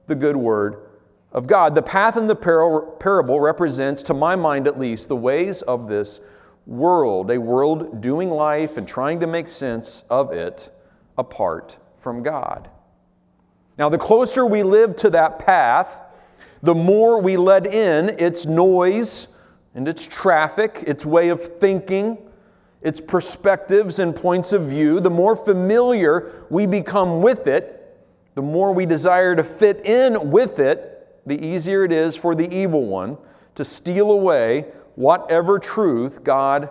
the 0.07 0.15
good 0.15 0.35
word 0.35 0.87
of 1.31 1.47
God. 1.47 1.75
The 1.75 1.81
path 1.81 2.17
in 2.17 2.27
the 2.27 2.35
parable 2.35 3.39
represents, 3.39 4.01
to 4.03 4.13
my 4.13 4.35
mind 4.35 4.67
at 4.67 4.79
least, 4.79 5.07
the 5.07 5.15
ways 5.15 5.61
of 5.63 5.87
this 5.87 6.21
world, 6.65 7.31
a 7.31 7.39
world 7.39 8.01
doing 8.01 8.29
life 8.29 8.77
and 8.77 8.87
trying 8.87 9.19
to 9.19 9.27
make 9.27 9.47
sense 9.47 10.03
of 10.09 10.31
it 10.31 10.69
apart 11.17 11.77
from 11.97 12.23
God. 12.23 12.69
Now, 13.77 13.89
the 13.89 13.97
closer 13.97 14.45
we 14.45 14.63
live 14.63 14.95
to 14.97 15.09
that 15.11 15.39
path, 15.39 16.01
the 16.61 16.75
more 16.75 17.21
we 17.21 17.37
let 17.37 17.67
in 17.67 18.09
its 18.19 18.45
noise 18.45 19.27
and 19.75 19.87
its 19.87 20.07
traffic, 20.07 20.83
its 20.87 21.05
way 21.05 21.29
of 21.29 21.41
thinking, 21.41 22.17
its 22.81 23.01
perspectives 23.01 23.99
and 23.99 24.15
points 24.15 24.53
of 24.53 24.63
view, 24.63 24.99
the 24.99 25.09
more 25.09 25.35
familiar 25.35 26.45
we 26.49 26.65
become 26.65 27.21
with 27.21 27.47
it, 27.47 27.97
the 28.35 28.41
more 28.41 28.73
we 28.73 28.85
desire 28.85 29.35
to 29.35 29.43
fit 29.43 29.85
in 29.85 30.31
with 30.31 30.59
it, 30.59 31.07
the 31.25 31.45
easier 31.45 31.83
it 31.83 31.91
is 31.91 32.15
for 32.15 32.35
the 32.35 32.49
evil 32.55 32.85
one 32.85 33.17
to 33.55 33.65
steal 33.65 34.11
away 34.11 34.65
whatever 34.95 35.59
truth 35.59 36.23
God 36.23 36.69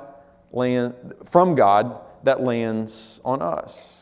land, 0.52 0.94
from 1.24 1.54
God 1.54 2.00
that 2.24 2.42
lands 2.42 3.20
on 3.24 3.42
us. 3.42 3.97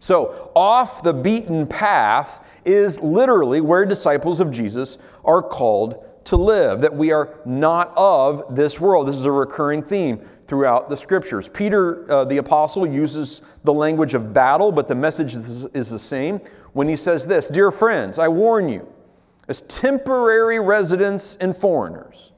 So, 0.00 0.50
off 0.54 1.02
the 1.02 1.12
beaten 1.12 1.66
path 1.66 2.44
is 2.64 3.00
literally 3.00 3.60
where 3.60 3.84
disciples 3.84 4.40
of 4.40 4.50
Jesus 4.50 4.96
are 5.24 5.42
called 5.42 6.04
to 6.24 6.36
live, 6.36 6.80
that 6.80 6.94
we 6.94 7.12
are 7.12 7.38
not 7.44 7.92
of 7.96 8.54
this 8.54 8.80
world. 8.80 9.08
This 9.08 9.16
is 9.16 9.26
a 9.26 9.30
recurring 9.30 9.82
theme 9.82 10.26
throughout 10.46 10.88
the 10.88 10.96
scriptures. 10.96 11.48
Peter, 11.48 12.10
uh, 12.10 12.24
the 12.24 12.38
apostle, 12.38 12.86
uses 12.86 13.42
the 13.64 13.72
language 13.72 14.14
of 14.14 14.32
battle, 14.32 14.72
but 14.72 14.88
the 14.88 14.94
message 14.94 15.34
is, 15.34 15.66
is 15.66 15.90
the 15.90 15.98
same 15.98 16.40
when 16.72 16.88
he 16.88 16.96
says 16.96 17.26
this 17.26 17.48
Dear 17.48 17.70
friends, 17.70 18.18
I 18.18 18.28
warn 18.28 18.68
you, 18.68 18.88
as 19.48 19.60
temporary 19.62 20.60
residents 20.60 21.36
and 21.36 21.54
foreigners, 21.54 22.32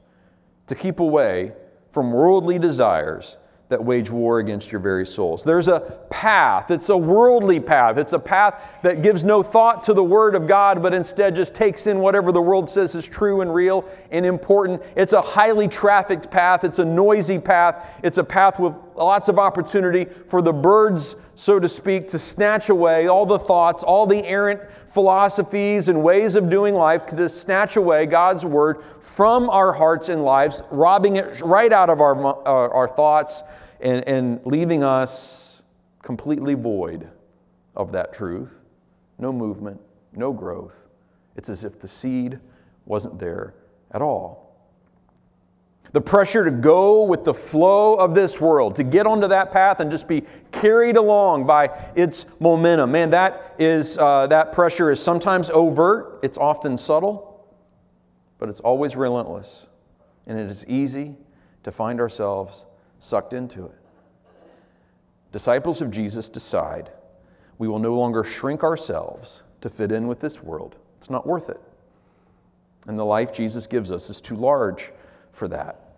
to 0.67 0.75
keep 0.75 0.99
away 0.99 1.53
from 1.91 2.11
worldly 2.11 2.59
desires 2.59 3.37
that 3.73 3.83
wage 3.83 4.11
war 4.11 4.37
against 4.37 4.71
your 4.71 4.79
very 4.79 5.03
souls. 5.03 5.43
There's 5.43 5.67
a 5.67 5.97
path. 6.11 6.69
It's 6.69 6.89
a 6.89 6.97
worldly 6.97 7.59
path. 7.59 7.97
It's 7.97 8.13
a 8.13 8.19
path 8.19 8.61
that 8.83 9.01
gives 9.01 9.25
no 9.25 9.41
thought 9.41 9.83
to 9.85 9.95
the 9.95 10.03
Word 10.03 10.35
of 10.35 10.47
God, 10.47 10.83
but 10.83 10.93
instead 10.93 11.35
just 11.35 11.55
takes 11.55 11.87
in 11.87 11.97
whatever 11.97 12.31
the 12.31 12.41
world 12.41 12.69
says 12.69 12.93
is 12.93 13.07
true 13.07 13.41
and 13.41 13.51
real 13.51 13.83
and 14.11 14.27
important. 14.27 14.83
It's 14.95 15.13
a 15.13 15.21
highly 15.21 15.67
trafficked 15.67 16.29
path. 16.29 16.63
It's 16.63 16.77
a 16.77 16.85
noisy 16.85 17.39
path. 17.39 17.83
It's 18.03 18.19
a 18.19 18.23
path 18.23 18.59
with 18.59 18.75
lots 18.95 19.27
of 19.27 19.39
opportunity 19.39 20.05
for 20.27 20.43
the 20.43 20.53
birds, 20.53 21.15
so 21.33 21.59
to 21.59 21.67
speak, 21.67 22.07
to 22.09 22.19
snatch 22.19 22.69
away 22.69 23.07
all 23.07 23.25
the 23.25 23.39
thoughts, 23.39 23.83
all 23.83 24.05
the 24.05 24.23
errant 24.27 24.61
philosophies 24.85 25.89
and 25.89 26.03
ways 26.03 26.35
of 26.35 26.47
doing 26.47 26.75
life, 26.75 27.07
to 27.07 27.27
snatch 27.27 27.75
away 27.75 28.05
God's 28.05 28.45
Word 28.45 28.83
from 28.99 29.49
our 29.49 29.73
hearts 29.73 30.09
and 30.09 30.23
lives, 30.23 30.61
robbing 30.69 31.15
it 31.15 31.41
right 31.41 31.73
out 31.73 31.89
of 31.89 32.01
our, 32.01 32.15
our, 32.45 32.71
our 32.71 32.87
thoughts 32.87 33.41
and, 33.83 34.07
and 34.07 34.39
leaving 34.45 34.81
us 34.81 35.61
completely 36.01 36.55
void 36.55 37.07
of 37.75 37.91
that 37.91 38.13
truth. 38.13 38.59
No 39.19 39.31
movement, 39.31 39.79
no 40.13 40.31
growth. 40.31 40.87
It's 41.35 41.49
as 41.49 41.63
if 41.63 41.79
the 41.79 41.87
seed 41.87 42.39
wasn't 42.85 43.19
there 43.19 43.53
at 43.91 44.01
all. 44.01 44.41
The 45.91 46.01
pressure 46.01 46.43
to 46.43 46.49
go 46.49 47.03
with 47.03 47.23
the 47.23 47.33
flow 47.33 47.93
of 47.95 48.15
this 48.15 48.41
world, 48.41 48.75
to 48.77 48.83
get 48.83 49.05
onto 49.05 49.27
that 49.27 49.51
path 49.51 49.79
and 49.79 49.91
just 49.91 50.07
be 50.07 50.23
carried 50.51 50.95
along 50.95 51.45
by 51.45 51.69
its 51.93 52.25
momentum. 52.39 52.91
Man, 52.91 53.11
that 53.11 53.53
is 53.59 53.99
uh, 53.99 54.25
that 54.27 54.53
pressure 54.53 54.89
is 54.89 54.99
sometimes 54.99 55.51
overt. 55.51 56.19
It's 56.23 56.37
often 56.37 56.79
subtle, 56.79 57.45
but 58.39 58.49
it's 58.49 58.59
always 58.61 58.95
relentless, 58.95 59.67
and 60.25 60.39
it 60.39 60.47
is 60.47 60.65
easy 60.67 61.15
to 61.61 61.71
find 61.71 61.99
ourselves 61.99 62.65
sucked 63.03 63.33
into 63.33 63.65
it. 63.65 63.75
Disciples 65.33 65.81
of 65.81 65.91
Jesus 65.91 66.29
decide 66.29 66.89
we 67.57 67.67
will 67.67 67.79
no 67.79 67.95
longer 67.95 68.23
shrink 68.23 68.63
ourselves 68.63 69.43
to 69.61 69.69
fit 69.69 69.91
in 69.91 70.07
with 70.07 70.21
this 70.21 70.41
world. 70.41 70.77
It's 70.97 71.09
not 71.09 71.27
worth 71.27 71.49
it. 71.49 71.59
And 72.87 72.97
the 72.97 73.03
life 73.03 73.33
Jesus 73.33 73.67
gives 73.67 73.91
us 73.91 74.09
is 74.09 74.21
too 74.21 74.35
large 74.35 74.91
for 75.31 75.49
that. 75.49 75.95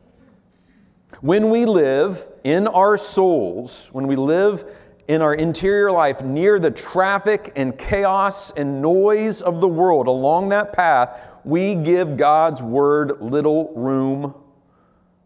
When 1.21 1.51
we 1.51 1.65
live 1.65 2.27
in 2.43 2.67
our 2.67 2.97
souls, 2.97 3.87
when 3.91 4.07
we 4.07 4.15
live 4.15 4.65
in 5.07 5.21
our 5.21 5.35
interior 5.35 5.91
life 5.91 6.23
near 6.23 6.57
the 6.57 6.71
traffic 6.71 7.53
and 7.55 7.77
chaos 7.77 8.49
and 8.51 8.81
noise 8.81 9.43
of 9.43 9.61
the 9.61 9.67
world 9.67 10.07
along 10.07 10.49
that 10.49 10.73
path, 10.73 11.21
we 11.43 11.75
give 11.75 12.17
God's 12.17 12.63
word 12.63 13.21
little 13.21 13.71
room 13.75 14.33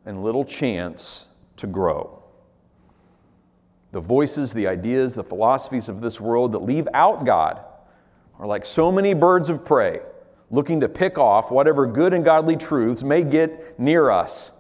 and 0.06 0.22
little 0.22 0.44
chance 0.44 1.29
to 1.60 1.68
grow. 1.68 2.22
The 3.92 4.00
voices, 4.00 4.54
the 4.54 4.68
ideas, 4.68 5.16
the 5.16 5.24
philosophies 5.24 5.90
of 5.90 6.02
this 6.02 6.22
world 6.22 6.52
that 6.52 6.60
leave 6.60 6.88
out 6.94 7.26
God 7.26 7.62
are 8.38 8.46
like 8.46 8.66
so 8.66 8.92
many 8.92 9.14
birds 9.14 9.50
of 9.50 9.66
prey 9.66 10.02
looking 10.52 10.80
to 10.80 10.90
pick 10.90 11.18
off 11.18 11.52
whatever 11.52 11.86
good 11.86 12.14
and 12.14 12.26
godly 12.26 12.56
truths 12.58 13.04
may 13.04 13.24
get 13.24 13.80
near 13.80 14.10
us. 14.10 14.52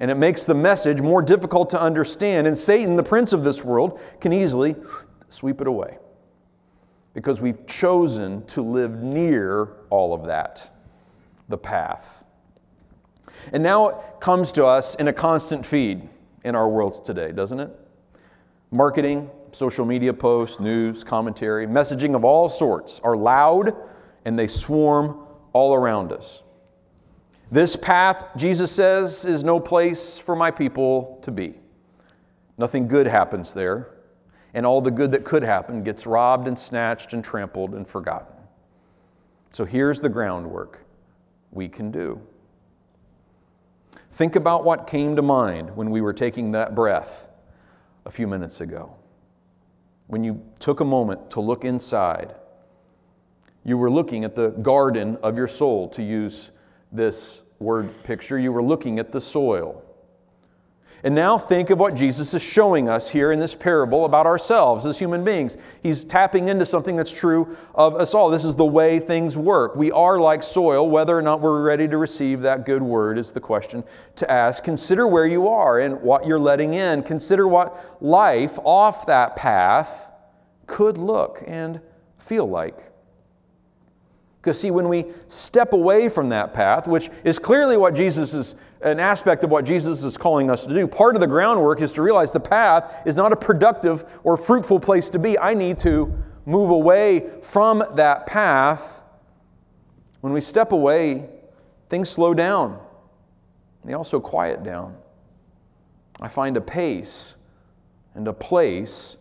And 0.00 0.10
it 0.10 0.16
makes 0.16 0.44
the 0.44 0.54
message 0.54 1.00
more 1.00 1.22
difficult 1.22 1.70
to 1.70 1.80
understand. 1.80 2.46
And 2.46 2.56
Satan, 2.56 2.94
the 2.96 3.02
prince 3.02 3.32
of 3.32 3.42
this 3.42 3.64
world, 3.64 4.00
can 4.20 4.32
easily 4.32 4.76
sweep 5.28 5.60
it 5.60 5.66
away 5.66 5.98
because 7.14 7.40
we've 7.40 7.66
chosen 7.66 8.44
to 8.46 8.62
live 8.62 9.02
near 9.02 9.70
all 9.90 10.14
of 10.14 10.26
that, 10.26 10.70
the 11.48 11.58
path. 11.58 12.17
And 13.52 13.62
now 13.62 13.88
it 13.88 13.96
comes 14.20 14.52
to 14.52 14.64
us 14.64 14.94
in 14.96 15.08
a 15.08 15.12
constant 15.12 15.64
feed 15.64 16.08
in 16.44 16.54
our 16.54 16.68
world 16.68 17.04
today, 17.04 17.32
doesn't 17.32 17.60
it? 17.60 17.70
Marketing, 18.70 19.30
social 19.52 19.84
media 19.84 20.12
posts, 20.12 20.60
news, 20.60 21.02
commentary, 21.02 21.66
messaging 21.66 22.14
of 22.14 22.24
all 22.24 22.48
sorts 22.48 23.00
are 23.00 23.16
loud 23.16 23.74
and 24.24 24.38
they 24.38 24.46
swarm 24.46 25.24
all 25.52 25.74
around 25.74 26.12
us. 26.12 26.42
This 27.50 27.74
path, 27.76 28.26
Jesus 28.36 28.70
says, 28.70 29.24
is 29.24 29.42
no 29.42 29.58
place 29.58 30.18
for 30.18 30.36
my 30.36 30.50
people 30.50 31.18
to 31.22 31.30
be. 31.30 31.54
Nothing 32.58 32.86
good 32.86 33.06
happens 33.06 33.54
there. 33.54 33.88
and 34.54 34.64
all 34.66 34.80
the 34.80 34.90
good 34.90 35.12
that 35.12 35.24
could 35.24 35.42
happen 35.42 35.82
gets 35.82 36.06
robbed 36.06 36.48
and 36.48 36.58
snatched 36.58 37.12
and 37.12 37.22
trampled 37.22 37.74
and 37.74 37.86
forgotten. 37.86 38.34
So 39.52 39.64
here's 39.64 40.00
the 40.00 40.08
groundwork 40.08 40.80
we 41.52 41.68
can 41.68 41.90
do. 41.90 42.20
Think 44.18 44.34
about 44.34 44.64
what 44.64 44.88
came 44.88 45.14
to 45.14 45.22
mind 45.22 45.76
when 45.76 45.92
we 45.92 46.00
were 46.00 46.12
taking 46.12 46.50
that 46.50 46.74
breath 46.74 47.28
a 48.04 48.10
few 48.10 48.26
minutes 48.26 48.60
ago. 48.60 48.96
When 50.08 50.24
you 50.24 50.42
took 50.58 50.80
a 50.80 50.84
moment 50.84 51.30
to 51.30 51.40
look 51.40 51.64
inside, 51.64 52.34
you 53.62 53.78
were 53.78 53.88
looking 53.88 54.24
at 54.24 54.34
the 54.34 54.48
garden 54.48 55.18
of 55.22 55.36
your 55.36 55.46
soul, 55.46 55.88
to 55.90 56.02
use 56.02 56.50
this 56.90 57.42
word 57.60 58.02
picture. 58.02 58.40
You 58.40 58.50
were 58.50 58.60
looking 58.60 58.98
at 58.98 59.12
the 59.12 59.20
soil. 59.20 59.84
And 61.04 61.14
now 61.14 61.38
think 61.38 61.70
of 61.70 61.78
what 61.78 61.94
Jesus 61.94 62.34
is 62.34 62.42
showing 62.42 62.88
us 62.88 63.08
here 63.08 63.30
in 63.30 63.38
this 63.38 63.54
parable 63.54 64.04
about 64.04 64.26
ourselves 64.26 64.84
as 64.84 64.98
human 64.98 65.24
beings. 65.24 65.56
He's 65.80 66.04
tapping 66.04 66.48
into 66.48 66.66
something 66.66 66.96
that's 66.96 67.12
true 67.12 67.56
of 67.76 67.94
us 67.94 68.14
all. 68.14 68.30
This 68.30 68.44
is 68.44 68.56
the 68.56 68.64
way 68.64 68.98
things 68.98 69.36
work. 69.36 69.76
We 69.76 69.92
are 69.92 70.18
like 70.18 70.42
soil. 70.42 70.90
Whether 70.90 71.16
or 71.16 71.22
not 71.22 71.40
we're 71.40 71.62
ready 71.62 71.86
to 71.86 71.98
receive 71.98 72.42
that 72.42 72.66
good 72.66 72.82
word 72.82 73.16
is 73.16 73.30
the 73.30 73.40
question 73.40 73.84
to 74.16 74.28
ask. 74.28 74.64
Consider 74.64 75.06
where 75.06 75.26
you 75.26 75.46
are 75.46 75.78
and 75.78 76.00
what 76.02 76.26
you're 76.26 76.38
letting 76.38 76.74
in. 76.74 77.04
Consider 77.04 77.46
what 77.46 78.02
life 78.02 78.58
off 78.64 79.06
that 79.06 79.36
path 79.36 80.10
could 80.66 80.98
look 80.98 81.44
and 81.46 81.80
feel 82.18 82.46
like. 82.46 82.90
Because, 84.40 84.60
see, 84.60 84.70
when 84.70 84.88
we 84.88 85.04
step 85.28 85.72
away 85.72 86.08
from 86.08 86.28
that 86.30 86.54
path, 86.54 86.88
which 86.88 87.10
is 87.22 87.38
clearly 87.38 87.76
what 87.76 87.94
Jesus 87.94 88.34
is, 88.34 88.54
an 88.82 89.00
aspect 89.00 89.44
of 89.44 89.50
what 89.50 89.64
Jesus 89.64 90.04
is 90.04 90.16
calling 90.16 90.50
us 90.50 90.64
to 90.64 90.72
do, 90.72 90.86
part 90.86 91.14
of 91.14 91.20
the 91.20 91.26
groundwork 91.26 91.80
is 91.80 91.92
to 91.92 92.02
realize 92.02 92.30
the 92.30 92.40
path 92.40 92.94
is 93.06 93.16
not 93.16 93.32
a 93.32 93.36
productive 93.36 94.04
or 94.24 94.36
fruitful 94.36 94.80
place 94.80 95.10
to 95.10 95.18
be. 95.18 95.38
I 95.38 95.54
need 95.54 95.78
to 95.80 96.12
move 96.46 96.70
away 96.70 97.28
from 97.42 97.84
that 97.94 98.26
path. 98.26 99.02
When 100.20 100.32
we 100.32 100.40
step 100.40 100.72
away, 100.72 101.28
things 101.88 102.08
slow 102.08 102.34
down, 102.34 102.80
they 103.84 103.94
also 103.94 104.20
quiet 104.20 104.62
down. 104.62 104.96
I 106.20 106.28
find 106.28 106.56
a 106.56 106.60
pace 106.60 107.34
and 108.14 108.26
a 108.28 108.32
place 108.32 109.16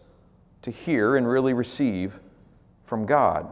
to 0.64 0.72
hear 0.72 1.16
and 1.16 1.28
really 1.28 1.54
receive 1.54 2.20
from 2.84 3.06
God. 3.06 3.52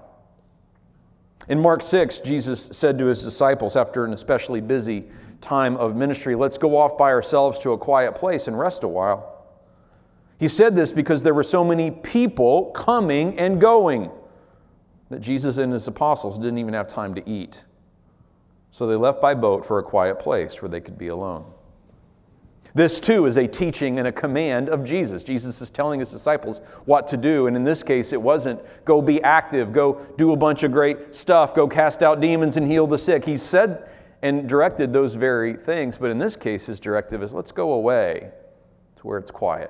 In 1.48 1.60
Mark 1.60 1.84
6, 1.84 2.20
Jesus 2.20 2.70
said 2.72 2.98
to 2.98 3.06
his 3.06 3.24
disciples 3.24 3.76
after 3.76 4.06
an 4.06 4.14
especially 4.14 4.62
busy 4.62 5.06
time 5.46 5.78
of 5.78 5.96
ministry, 5.96 6.36
Let's 6.36 6.58
go 6.58 6.78
off 6.78 6.98
by 6.98 7.12
ourselves 7.12 7.60
to 7.60 7.72
a 7.72 7.78
quiet 7.78 8.16
place 8.16 8.48
and 8.48 8.58
rest 8.58 8.84
a 8.84 8.88
while. 8.88 9.46
He 10.40 10.48
said 10.48 10.76
this 10.76 10.92
because 10.92 11.24
there 11.24 11.34
were 11.34 11.44
so 11.44 11.64
many 11.64 11.92
people 11.92 12.72
coming 12.72 13.38
and 13.40 13.62
going 13.62 14.12
that 15.10 15.22
Jesus 15.22 15.58
and 15.58 15.72
his 15.72 15.88
apostles 15.88 16.38
didn't 16.38 16.58
even 16.58 16.74
have 16.74 16.88
time 16.88 17.16
to 17.16 17.30
eat. 17.30 17.64
So 18.72 18.88
they 18.88 18.96
left 18.96 19.22
by 19.22 19.34
boat 19.36 19.66
for 19.66 19.80
a 19.80 19.84
quiet 19.84 20.20
place 20.20 20.62
where 20.62 20.68
they 20.68 20.82
could 20.82 20.98
be 20.98 21.08
alone. 21.08 21.46
This 22.74 23.00
too 23.00 23.26
is 23.26 23.38
a 23.38 23.48
teaching 23.48 24.00
and 24.00 24.08
a 24.10 24.12
command 24.12 24.68
of 24.68 24.84
Jesus. 24.84 25.24
Jesus 25.24 25.62
is 25.62 25.70
telling 25.70 26.02
his 26.02 26.12
disciples 26.12 26.60
what 26.84 27.08
to 27.08 27.16
do. 27.16 27.48
And 27.48 27.56
in 27.56 27.64
this 27.64 27.84
case, 27.84 28.12
it 28.12 28.22
wasn't 28.22 28.60
go 28.84 29.02
be 29.02 29.24
active, 29.24 29.72
go 29.72 30.06
do 30.18 30.34
a 30.34 30.36
bunch 30.36 30.64
of 30.64 30.74
great 30.74 31.16
stuff, 31.16 31.56
go 31.56 31.70
cast 31.70 32.04
out 32.04 32.20
demons 32.20 32.58
and 32.58 32.70
heal 32.70 32.86
the 32.86 32.98
sick. 32.98 33.24
He 33.24 33.38
said 33.38 33.88
and 34.26 34.50
directed 34.50 34.92
those 34.92 35.14
very 35.14 35.54
things. 35.54 36.00
But 36.00 36.10
in 36.10 36.18
this 36.18 36.36
case, 36.36 36.66
his 36.66 36.80
directive 36.80 37.22
is 37.22 37.32
let's 37.32 37.52
go 37.52 37.74
away 37.74 38.32
to 38.96 39.08
where 39.08 39.20
it's 39.20 39.30
quiet 39.30 39.70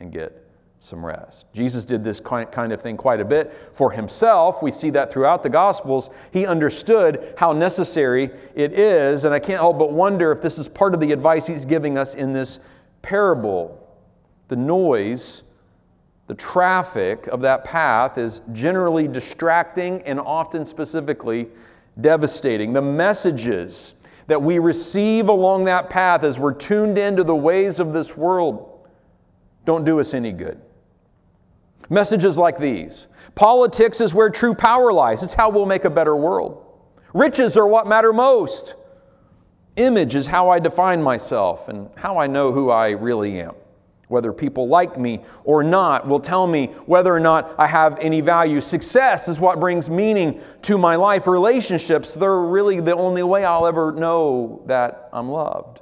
and 0.00 0.12
get 0.12 0.46
some 0.80 1.04
rest. 1.04 1.46
Jesus 1.54 1.86
did 1.86 2.04
this 2.04 2.20
kind 2.20 2.72
of 2.72 2.82
thing 2.82 2.98
quite 2.98 3.20
a 3.20 3.24
bit 3.24 3.54
for 3.72 3.90
himself. 3.90 4.62
We 4.62 4.70
see 4.70 4.90
that 4.90 5.10
throughout 5.10 5.42
the 5.42 5.48
Gospels. 5.48 6.10
He 6.30 6.44
understood 6.44 7.32
how 7.38 7.54
necessary 7.54 8.30
it 8.54 8.74
is, 8.74 9.24
and 9.24 9.32
I 9.32 9.38
can't 9.38 9.62
help 9.62 9.78
but 9.78 9.92
wonder 9.92 10.30
if 10.30 10.42
this 10.42 10.58
is 10.58 10.68
part 10.68 10.92
of 10.92 11.00
the 11.00 11.10
advice 11.10 11.46
he's 11.46 11.64
giving 11.64 11.96
us 11.96 12.14
in 12.14 12.32
this 12.32 12.60
parable. 13.00 13.82
The 14.48 14.56
noise, 14.56 15.42
the 16.26 16.34
traffic 16.34 17.28
of 17.28 17.40
that 17.40 17.64
path 17.64 18.18
is 18.18 18.42
generally 18.52 19.08
distracting 19.08 20.02
and 20.02 20.20
often 20.20 20.66
specifically 20.66 21.48
devastating. 22.00 22.72
The 22.72 22.82
messages 22.82 23.94
that 24.26 24.40
we 24.40 24.58
receive 24.58 25.28
along 25.28 25.64
that 25.64 25.88
path 25.88 26.24
as 26.24 26.38
we're 26.38 26.54
tuned 26.54 26.98
into 26.98 27.24
the 27.24 27.36
ways 27.36 27.80
of 27.80 27.92
this 27.92 28.16
world 28.16 28.88
don't 29.64 29.84
do 29.84 30.00
us 30.00 30.14
any 30.14 30.32
good. 30.32 30.60
Messages 31.88 32.38
like 32.38 32.58
these 32.58 33.06
Politics 33.34 34.00
is 34.00 34.14
where 34.14 34.30
true 34.30 34.54
power 34.54 34.92
lies, 34.92 35.22
it's 35.22 35.34
how 35.34 35.50
we'll 35.50 35.66
make 35.66 35.84
a 35.84 35.90
better 35.90 36.16
world. 36.16 36.64
Riches 37.12 37.56
are 37.56 37.66
what 37.66 37.86
matter 37.86 38.12
most. 38.12 38.74
Image 39.76 40.14
is 40.14 40.26
how 40.26 40.48
I 40.48 40.58
define 40.58 41.02
myself 41.02 41.68
and 41.68 41.90
how 41.96 42.18
I 42.18 42.26
know 42.26 42.50
who 42.50 42.70
I 42.70 42.90
really 42.90 43.40
am. 43.40 43.54
Whether 44.08 44.32
people 44.32 44.68
like 44.68 44.98
me 44.98 45.24
or 45.42 45.64
not 45.64 46.06
will 46.06 46.20
tell 46.20 46.46
me 46.46 46.68
whether 46.86 47.12
or 47.12 47.18
not 47.18 47.54
I 47.58 47.66
have 47.66 47.98
any 47.98 48.20
value. 48.20 48.60
Success 48.60 49.26
is 49.26 49.40
what 49.40 49.58
brings 49.58 49.90
meaning 49.90 50.40
to 50.62 50.78
my 50.78 50.94
life. 50.94 51.26
Relationships, 51.26 52.14
they're 52.14 52.40
really 52.40 52.80
the 52.80 52.94
only 52.94 53.24
way 53.24 53.44
I'll 53.44 53.66
ever 53.66 53.90
know 53.90 54.62
that 54.66 55.08
I'm 55.12 55.28
loved. 55.28 55.80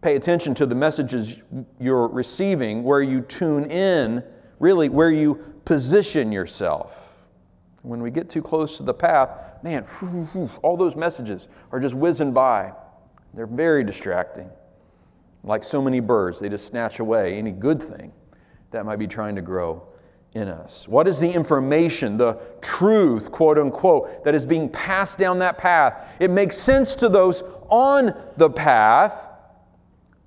Pay 0.00 0.16
attention 0.16 0.54
to 0.54 0.66
the 0.66 0.74
messages 0.74 1.40
you're 1.78 2.08
receiving, 2.08 2.84
where 2.84 3.02
you 3.02 3.20
tune 3.20 3.70
in, 3.70 4.22
really, 4.58 4.88
where 4.88 5.10
you 5.10 5.34
position 5.66 6.32
yourself. 6.32 7.18
When 7.82 8.00
we 8.00 8.10
get 8.10 8.30
too 8.30 8.42
close 8.42 8.78
to 8.78 8.82
the 8.82 8.94
path, 8.94 9.62
man, 9.62 9.86
all 10.62 10.78
those 10.78 10.96
messages 10.96 11.48
are 11.70 11.80
just 11.80 11.94
whizzing 11.94 12.32
by. 12.32 12.72
They're 13.34 13.46
very 13.46 13.84
distracting. 13.84 14.48
Like 15.44 15.62
so 15.62 15.80
many 15.80 16.00
birds, 16.00 16.40
they 16.40 16.48
just 16.48 16.66
snatch 16.66 16.98
away 16.98 17.34
any 17.34 17.52
good 17.52 17.82
thing 17.82 18.12
that 18.70 18.84
might 18.84 18.98
be 18.98 19.06
trying 19.06 19.36
to 19.36 19.42
grow 19.42 19.86
in 20.34 20.48
us? 20.48 20.88
What 20.88 21.06
is 21.06 21.20
the 21.20 21.30
information, 21.30 22.16
the 22.16 22.38
truth, 22.60 23.30
quote 23.30 23.58
unquote, 23.58 24.24
that 24.24 24.34
is 24.34 24.44
being 24.44 24.68
passed 24.68 25.18
down 25.18 25.38
that 25.38 25.58
path? 25.58 26.08
It 26.18 26.30
makes 26.30 26.56
sense 26.56 26.94
to 26.96 27.08
those 27.08 27.44
on 27.68 28.14
the 28.36 28.50
path, 28.50 29.28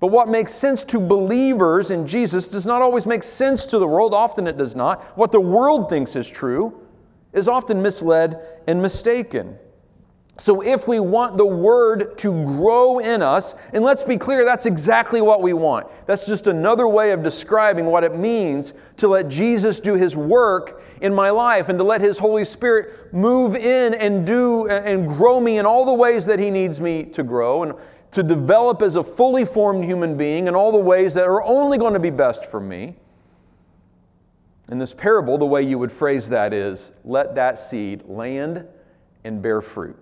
but 0.00 0.08
what 0.08 0.28
makes 0.28 0.52
sense 0.54 0.84
to 0.84 1.00
believers 1.00 1.90
in 1.90 2.06
Jesus 2.06 2.48
does 2.48 2.66
not 2.66 2.82
always 2.82 3.06
make 3.06 3.22
sense 3.22 3.66
to 3.66 3.78
the 3.78 3.86
world. 3.86 4.14
Often 4.14 4.46
it 4.46 4.56
does 4.56 4.74
not. 4.74 5.02
What 5.18 5.32
the 5.32 5.40
world 5.40 5.90
thinks 5.90 6.16
is 6.16 6.30
true 6.30 6.86
is 7.32 7.48
often 7.48 7.82
misled 7.82 8.40
and 8.66 8.80
mistaken. 8.80 9.58
So, 10.40 10.60
if 10.60 10.86
we 10.86 11.00
want 11.00 11.36
the 11.36 11.44
Word 11.44 12.16
to 12.18 12.30
grow 12.44 13.00
in 13.00 13.22
us, 13.22 13.56
and 13.72 13.82
let's 13.82 14.04
be 14.04 14.16
clear, 14.16 14.44
that's 14.44 14.66
exactly 14.66 15.20
what 15.20 15.42
we 15.42 15.52
want. 15.52 15.88
That's 16.06 16.26
just 16.26 16.46
another 16.46 16.86
way 16.86 17.10
of 17.10 17.24
describing 17.24 17.86
what 17.86 18.04
it 18.04 18.16
means 18.16 18.72
to 18.98 19.08
let 19.08 19.26
Jesus 19.28 19.80
do 19.80 19.94
His 19.94 20.14
work 20.14 20.80
in 21.00 21.12
my 21.12 21.30
life 21.30 21.68
and 21.68 21.78
to 21.78 21.84
let 21.84 22.00
His 22.00 22.18
Holy 22.18 22.44
Spirit 22.44 23.12
move 23.12 23.56
in 23.56 23.94
and 23.94 24.24
do 24.24 24.68
and 24.68 25.08
grow 25.08 25.40
me 25.40 25.58
in 25.58 25.66
all 25.66 25.84
the 25.84 25.92
ways 25.92 26.24
that 26.26 26.38
He 26.38 26.50
needs 26.50 26.80
me 26.80 27.02
to 27.02 27.24
grow. 27.24 27.64
And 27.64 27.74
to 28.10 28.22
develop 28.22 28.80
as 28.82 28.96
a 28.96 29.02
fully 29.02 29.44
formed 29.44 29.84
human 29.84 30.16
being 30.16 30.48
in 30.48 30.54
all 30.54 30.72
the 30.72 30.78
ways 30.78 31.14
that 31.14 31.24
are 31.24 31.42
only 31.42 31.78
going 31.78 31.92
to 31.92 32.00
be 32.00 32.10
best 32.10 32.50
for 32.50 32.60
me. 32.60 32.96
In 34.70 34.78
this 34.78 34.94
parable, 34.94 35.36
the 35.38 35.46
way 35.46 35.62
you 35.62 35.78
would 35.78 35.92
phrase 35.92 36.28
that 36.30 36.52
is 36.52 36.92
let 37.04 37.34
that 37.34 37.58
seed 37.58 38.04
land 38.06 38.66
and 39.24 39.42
bear 39.42 39.60
fruit. 39.60 39.98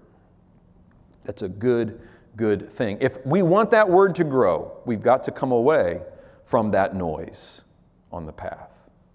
That's 1.26 1.42
a 1.42 1.48
good, 1.48 2.00
good 2.36 2.70
thing. 2.70 2.98
If 3.00 3.24
we 3.26 3.42
want 3.42 3.72
that 3.72 3.88
word 3.88 4.14
to 4.14 4.24
grow, 4.24 4.78
we've 4.86 5.02
got 5.02 5.24
to 5.24 5.32
come 5.32 5.50
away 5.50 6.00
from 6.44 6.70
that 6.70 6.94
noise 6.94 7.64
on 8.12 8.24
the 8.26 8.32
path 8.32 8.70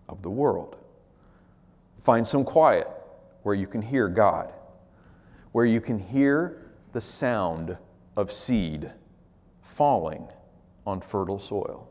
of 0.09 0.21
the 0.21 0.29
world. 0.29 0.75
Find 2.03 2.27
some 2.27 2.43
quiet 2.43 2.87
where 3.43 3.55
you 3.55 3.65
can 3.65 3.81
hear 3.81 4.09
God, 4.09 4.51
where 5.53 5.65
you 5.65 5.79
can 5.79 5.97
hear 5.97 6.71
the 6.91 6.99
sound 6.99 7.77
of 8.17 8.29
seed 8.29 8.91
falling 9.61 10.27
on 10.85 10.99
fertile 10.99 11.39
soil. 11.39 11.87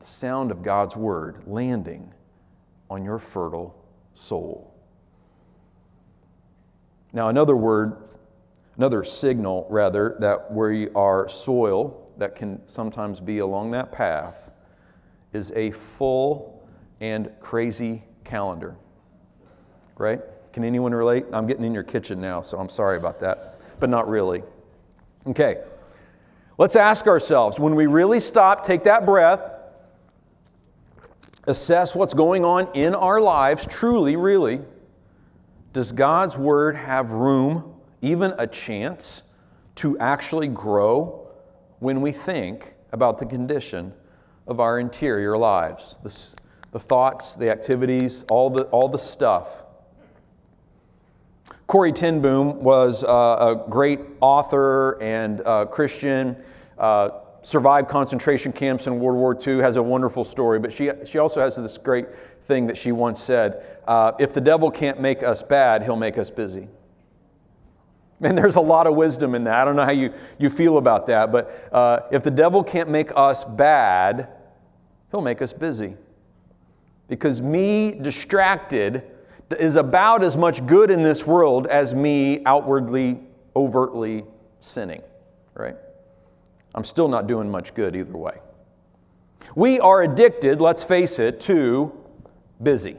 The 0.00 0.06
sound 0.06 0.50
of 0.50 0.62
God's 0.62 0.96
word 0.96 1.42
landing 1.46 2.12
on 2.90 3.04
your 3.04 3.18
fertile 3.18 3.74
soul. 4.12 4.74
Now, 7.14 7.30
another 7.30 7.56
word, 7.56 8.04
another 8.78 9.04
signal, 9.04 9.66
rather, 9.68 10.16
that 10.20 10.50
we 10.50 10.88
are 10.90 11.28
soil 11.28 12.08
that 12.16 12.34
can 12.34 12.66
sometimes 12.68 13.20
be 13.20 13.40
along 13.40 13.72
that 13.72 13.92
path 13.92 14.50
is 15.32 15.52
a 15.54 15.70
full 15.72 16.66
and 17.00 17.30
crazy 17.40 18.02
calendar. 18.24 18.76
Right? 19.96 20.20
Can 20.52 20.64
anyone 20.64 20.94
relate? 20.94 21.26
I'm 21.32 21.46
getting 21.46 21.64
in 21.64 21.74
your 21.74 21.82
kitchen 21.82 22.20
now, 22.20 22.40
so 22.40 22.58
I'm 22.58 22.68
sorry 22.68 22.96
about 22.96 23.20
that, 23.20 23.60
but 23.80 23.90
not 23.90 24.08
really. 24.08 24.42
Okay, 25.26 25.62
let's 26.56 26.76
ask 26.76 27.06
ourselves 27.06 27.58
when 27.60 27.74
we 27.74 27.86
really 27.86 28.20
stop, 28.20 28.64
take 28.64 28.84
that 28.84 29.04
breath, 29.04 29.40
assess 31.46 31.94
what's 31.94 32.14
going 32.14 32.44
on 32.44 32.68
in 32.74 32.94
our 32.94 33.20
lives, 33.20 33.66
truly, 33.66 34.16
really, 34.16 34.60
does 35.72 35.92
God's 35.92 36.38
Word 36.38 36.76
have 36.76 37.10
room, 37.10 37.74
even 38.02 38.34
a 38.38 38.46
chance, 38.46 39.22
to 39.76 39.98
actually 39.98 40.48
grow 40.48 41.28
when 41.78 42.00
we 42.00 42.10
think 42.10 42.74
about 42.92 43.18
the 43.18 43.26
condition 43.26 43.92
of 44.46 44.60
our 44.60 44.80
interior 44.80 45.36
lives? 45.38 45.98
The, 46.02 46.16
the 46.72 46.80
thoughts, 46.80 47.34
the 47.34 47.50
activities, 47.50 48.24
all 48.30 48.50
the, 48.50 48.64
all 48.64 48.88
the 48.88 48.98
stuff. 48.98 49.62
Corrie 51.66 51.92
ten 51.92 52.20
Boom 52.20 52.62
was 52.62 53.04
uh, 53.04 53.08
a 53.66 53.70
great 53.70 54.00
author 54.20 55.00
and 55.02 55.42
uh, 55.44 55.66
Christian. 55.66 56.36
Uh, 56.78 57.10
survived 57.42 57.88
concentration 57.88 58.52
camps 58.52 58.86
in 58.86 58.98
World 58.98 59.18
War 59.18 59.38
II, 59.46 59.62
has 59.62 59.76
a 59.76 59.82
wonderful 59.82 60.24
story, 60.24 60.58
but 60.58 60.72
she, 60.72 60.90
she 61.04 61.18
also 61.18 61.40
has 61.40 61.56
this 61.56 61.78
great 61.78 62.06
thing 62.46 62.66
that 62.66 62.76
she 62.76 62.92
once 62.92 63.22
said 63.22 63.64
uh, 63.86 64.12
If 64.18 64.34
the 64.34 64.40
devil 64.40 64.70
can't 64.70 65.00
make 65.00 65.22
us 65.22 65.42
bad, 65.42 65.82
he'll 65.82 65.96
make 65.96 66.18
us 66.18 66.30
busy. 66.30 66.68
And 68.20 68.36
there's 68.36 68.56
a 68.56 68.60
lot 68.60 68.86
of 68.86 68.96
wisdom 68.96 69.34
in 69.34 69.44
that. 69.44 69.54
I 69.54 69.64
don't 69.64 69.76
know 69.76 69.84
how 69.84 69.92
you, 69.92 70.12
you 70.38 70.50
feel 70.50 70.78
about 70.78 71.06
that, 71.06 71.30
but 71.30 71.68
uh, 71.72 72.00
if 72.10 72.24
the 72.24 72.30
devil 72.30 72.64
can't 72.64 72.88
make 72.88 73.12
us 73.14 73.44
bad, 73.44 74.28
he'll 75.10 75.20
make 75.20 75.40
us 75.40 75.52
busy. 75.52 75.94
Because 77.06 77.40
me 77.40 77.92
distracted 77.92 79.04
is 79.58 79.76
about 79.76 80.22
as 80.22 80.36
much 80.36 80.66
good 80.66 80.90
in 80.90 81.02
this 81.02 81.26
world 81.26 81.66
as 81.68 81.94
me 81.94 82.42
outwardly, 82.44 83.20
overtly 83.56 84.24
sinning, 84.60 85.02
right? 85.54 85.76
I'm 86.74 86.84
still 86.84 87.08
not 87.08 87.26
doing 87.26 87.50
much 87.50 87.74
good 87.74 87.96
either 87.96 88.16
way. 88.16 88.38
We 89.54 89.80
are 89.80 90.02
addicted, 90.02 90.60
let's 90.60 90.84
face 90.84 91.18
it, 91.18 91.40
to 91.42 91.92
busy. 92.62 92.96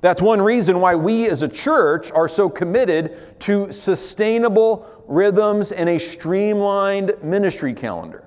That's 0.00 0.22
one 0.22 0.40
reason 0.40 0.80
why 0.80 0.94
we 0.94 1.28
as 1.28 1.42
a 1.42 1.48
church 1.48 2.12
are 2.12 2.28
so 2.28 2.48
committed 2.48 3.40
to 3.40 3.72
sustainable 3.72 5.04
rhythms 5.08 5.72
and 5.72 5.88
a 5.88 5.98
streamlined 5.98 7.12
ministry 7.22 7.74
calendar. 7.74 8.24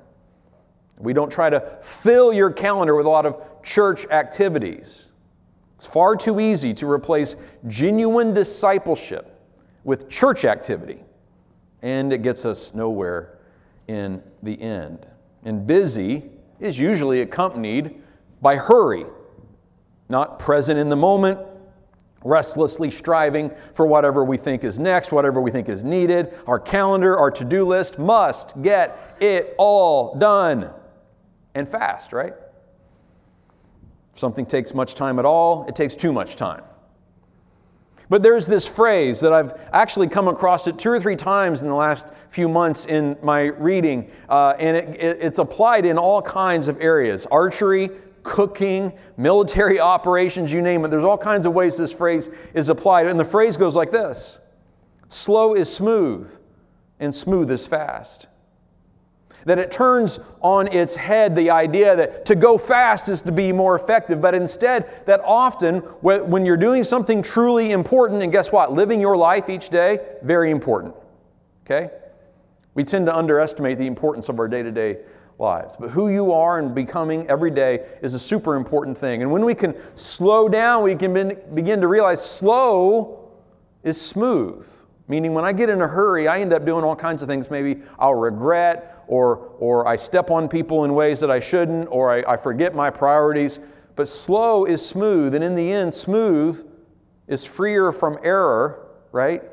We 0.98 1.14
don't 1.14 1.32
try 1.32 1.50
to 1.50 1.78
fill 1.82 2.34
your 2.34 2.52
calendar 2.52 2.96
with 2.96 3.06
a 3.06 3.10
lot 3.10 3.26
of 3.26 3.42
church 3.64 4.06
activities. 4.08 5.12
It's 5.76 5.88
far 5.88 6.16
too 6.16 6.40
easy 6.40 6.74
to 6.76 6.90
replace 6.90 7.36
genuine 7.68 8.34
discipleship 8.34 9.40
with 9.84 10.10
church 10.10 10.46
activity, 10.46 11.00
and 11.82 12.14
it 12.14 12.22
gets 12.22 12.46
us 12.46 12.76
nowhere 12.76 13.40
in 13.88 14.22
the 14.44 14.62
end. 14.62 15.08
And 15.44 15.66
busy 15.66 16.30
is 16.60 16.78
usually 16.78 17.22
accompanied 17.22 18.00
by 18.42 18.58
hurry, 18.58 19.06
not 20.08 20.38
present 20.38 20.80
in 20.80 20.90
the 20.90 20.96
moment, 20.96 21.40
restlessly 22.24 22.92
striving 22.92 23.52
for 23.74 23.86
whatever 23.86 24.24
we 24.24 24.38
think 24.38 24.64
is 24.64 24.80
next, 24.80 25.12
whatever 25.12 25.42
we 25.42 25.52
think 25.52 25.70
is 25.70 25.84
needed. 25.84 26.34
Our 26.48 26.60
calendar, 26.60 27.18
our 27.18 27.32
to 27.32 27.46
do 27.46 27.66
list 27.66 27.98
must 27.98 28.62
get 28.62 29.18
it 29.20 29.56
all 29.58 30.16
done 30.16 30.72
and 31.56 31.68
fast, 31.68 32.14
right? 32.14 32.34
If 34.14 34.20
something 34.20 34.46
takes 34.46 34.74
much 34.74 34.96
time 34.96 35.20
at 35.20 35.26
all, 35.26 35.66
it 35.68 35.76
takes 35.76 35.96
too 35.96 36.14
much 36.14 36.36
time. 36.36 36.64
But 38.10 38.24
there's 38.24 38.46
this 38.46 38.68
phrase 38.68 39.22
that 39.22 39.32
I've 39.32 39.54
actually 39.72 40.10
come 40.10 40.28
across 40.28 40.68
it 40.68 40.78
two 40.78 40.90
or 40.90 41.00
three 41.00 41.16
times 41.16 41.62
in 41.62 41.70
the 41.70 41.76
last 41.76 42.08
few 42.28 42.50
months 42.50 42.86
in 42.86 43.16
my 43.24 43.44
reading, 43.44 44.12
uh, 44.28 44.54
and 44.60 44.76
it, 44.76 45.02
it, 45.02 45.18
it's 45.22 45.38
applied 45.38 45.86
in 45.86 45.98
all 45.98 46.22
kinds 46.22 46.68
of 46.68 46.78
areas 46.82 47.26
archery, 47.28 47.90
cooking, 48.24 48.94
military 49.18 49.80
operations, 49.94 50.52
you 50.52 50.62
name 50.62 50.86
it. 50.86 50.90
There's 50.90 51.04
all 51.04 51.18
kinds 51.18 51.46
of 51.46 51.54
ways 51.54 51.78
this 51.78 51.94
phrase 51.94 52.30
is 52.54 52.70
applied. 52.70 53.08
And 53.08 53.20
the 53.20 53.26
phrase 53.26 53.58
goes 53.58 53.76
like 53.76 53.92
this 53.92 54.40
Slow 55.10 55.56
is 55.56 55.74
smooth, 55.74 56.38
and 57.00 57.14
smooth 57.14 57.52
is 57.52 57.68
fast. 57.68 58.28
That 59.46 59.58
it 59.58 59.72
turns 59.72 60.20
on 60.42 60.68
its 60.68 60.96
head 60.96 61.36
the 61.36 61.50
idea 61.50 61.96
that 61.96 62.26
to 62.26 62.36
go 62.36 62.58
fast 62.58 63.10
is 63.10 63.24
to 63.24 63.32
be 63.32 63.52
more 63.52 63.76
effective, 63.76 64.22
but 64.22 64.36
instead, 64.36 65.06
that 65.08 65.20
often 65.26 65.80
when 66.02 66.46
you're 66.46 66.58
doing 66.58 66.84
something 66.84 67.24
truly 67.24 67.72
important, 67.72 68.22
and 68.22 68.32
guess 68.32 68.52
what? 68.52 68.72
Living 68.72 69.02
your 69.02 69.18
life 69.18 69.50
each 69.50 69.70
day, 69.70 70.00
very 70.22 70.52
important. 70.52 70.94
Okay? 71.66 71.90
We 72.74 72.84
tend 72.84 73.08
to 73.08 73.16
underestimate 73.16 73.80
the 73.80 73.88
importance 73.88 74.30
of 74.30 74.40
our 74.40 74.48
day 74.48 74.64
to 74.64 74.72
day 74.72 75.00
lives. 75.42 75.76
But 75.78 75.90
who 75.90 76.08
you 76.10 76.32
are 76.32 76.60
and 76.60 76.74
becoming 76.74 77.28
every 77.28 77.52
day 77.52 77.86
is 78.02 78.14
a 78.14 78.20
super 78.20 78.56
important 78.56 78.98
thing. 78.98 79.24
And 79.24 79.32
when 79.32 79.44
we 79.44 79.54
can 79.54 79.76
slow 79.96 80.48
down, 80.48 80.84
we 80.84 80.96
can 80.96 81.14
begin 81.54 81.82
to 81.82 81.88
realize 81.88 82.24
slow 82.24 83.32
is 83.84 84.00
smooth. 84.00 84.66
Meaning, 85.08 85.34
when 85.34 85.44
I 85.44 85.52
get 85.52 85.68
in 85.68 85.82
a 85.82 85.88
hurry, 85.88 86.30
I 86.30 86.40
end 86.40 86.54
up 86.54 86.66
doing 86.66 86.86
all 86.86 86.96
kinds 86.96 87.22
of 87.22 87.28
things 87.28 87.50
maybe 87.50 87.82
I'll 88.00 88.14
regret 88.14 89.04
or, 89.08 89.52
or 89.60 89.86
I 89.86 89.98
step 89.98 90.32
on 90.32 90.48
people 90.48 90.86
in 90.86 90.94
ways 90.94 91.20
that 91.20 91.30
I 91.30 91.42
shouldn't, 91.42 91.90
or 91.92 92.12
I, 92.12 92.34
I 92.34 92.38
forget 92.38 92.74
my 92.74 92.90
priorities. 92.90 93.60
But 93.98 94.08
slow 94.08 94.64
is 94.64 94.86
smooth, 94.86 95.36
and 95.36 95.44
in 95.44 95.54
the 95.54 95.70
end, 95.70 95.94
smooth 95.94 96.66
is 97.28 97.44
freer 97.44 97.92
from 97.92 98.20
error, 98.24 98.88
right? 99.12 99.44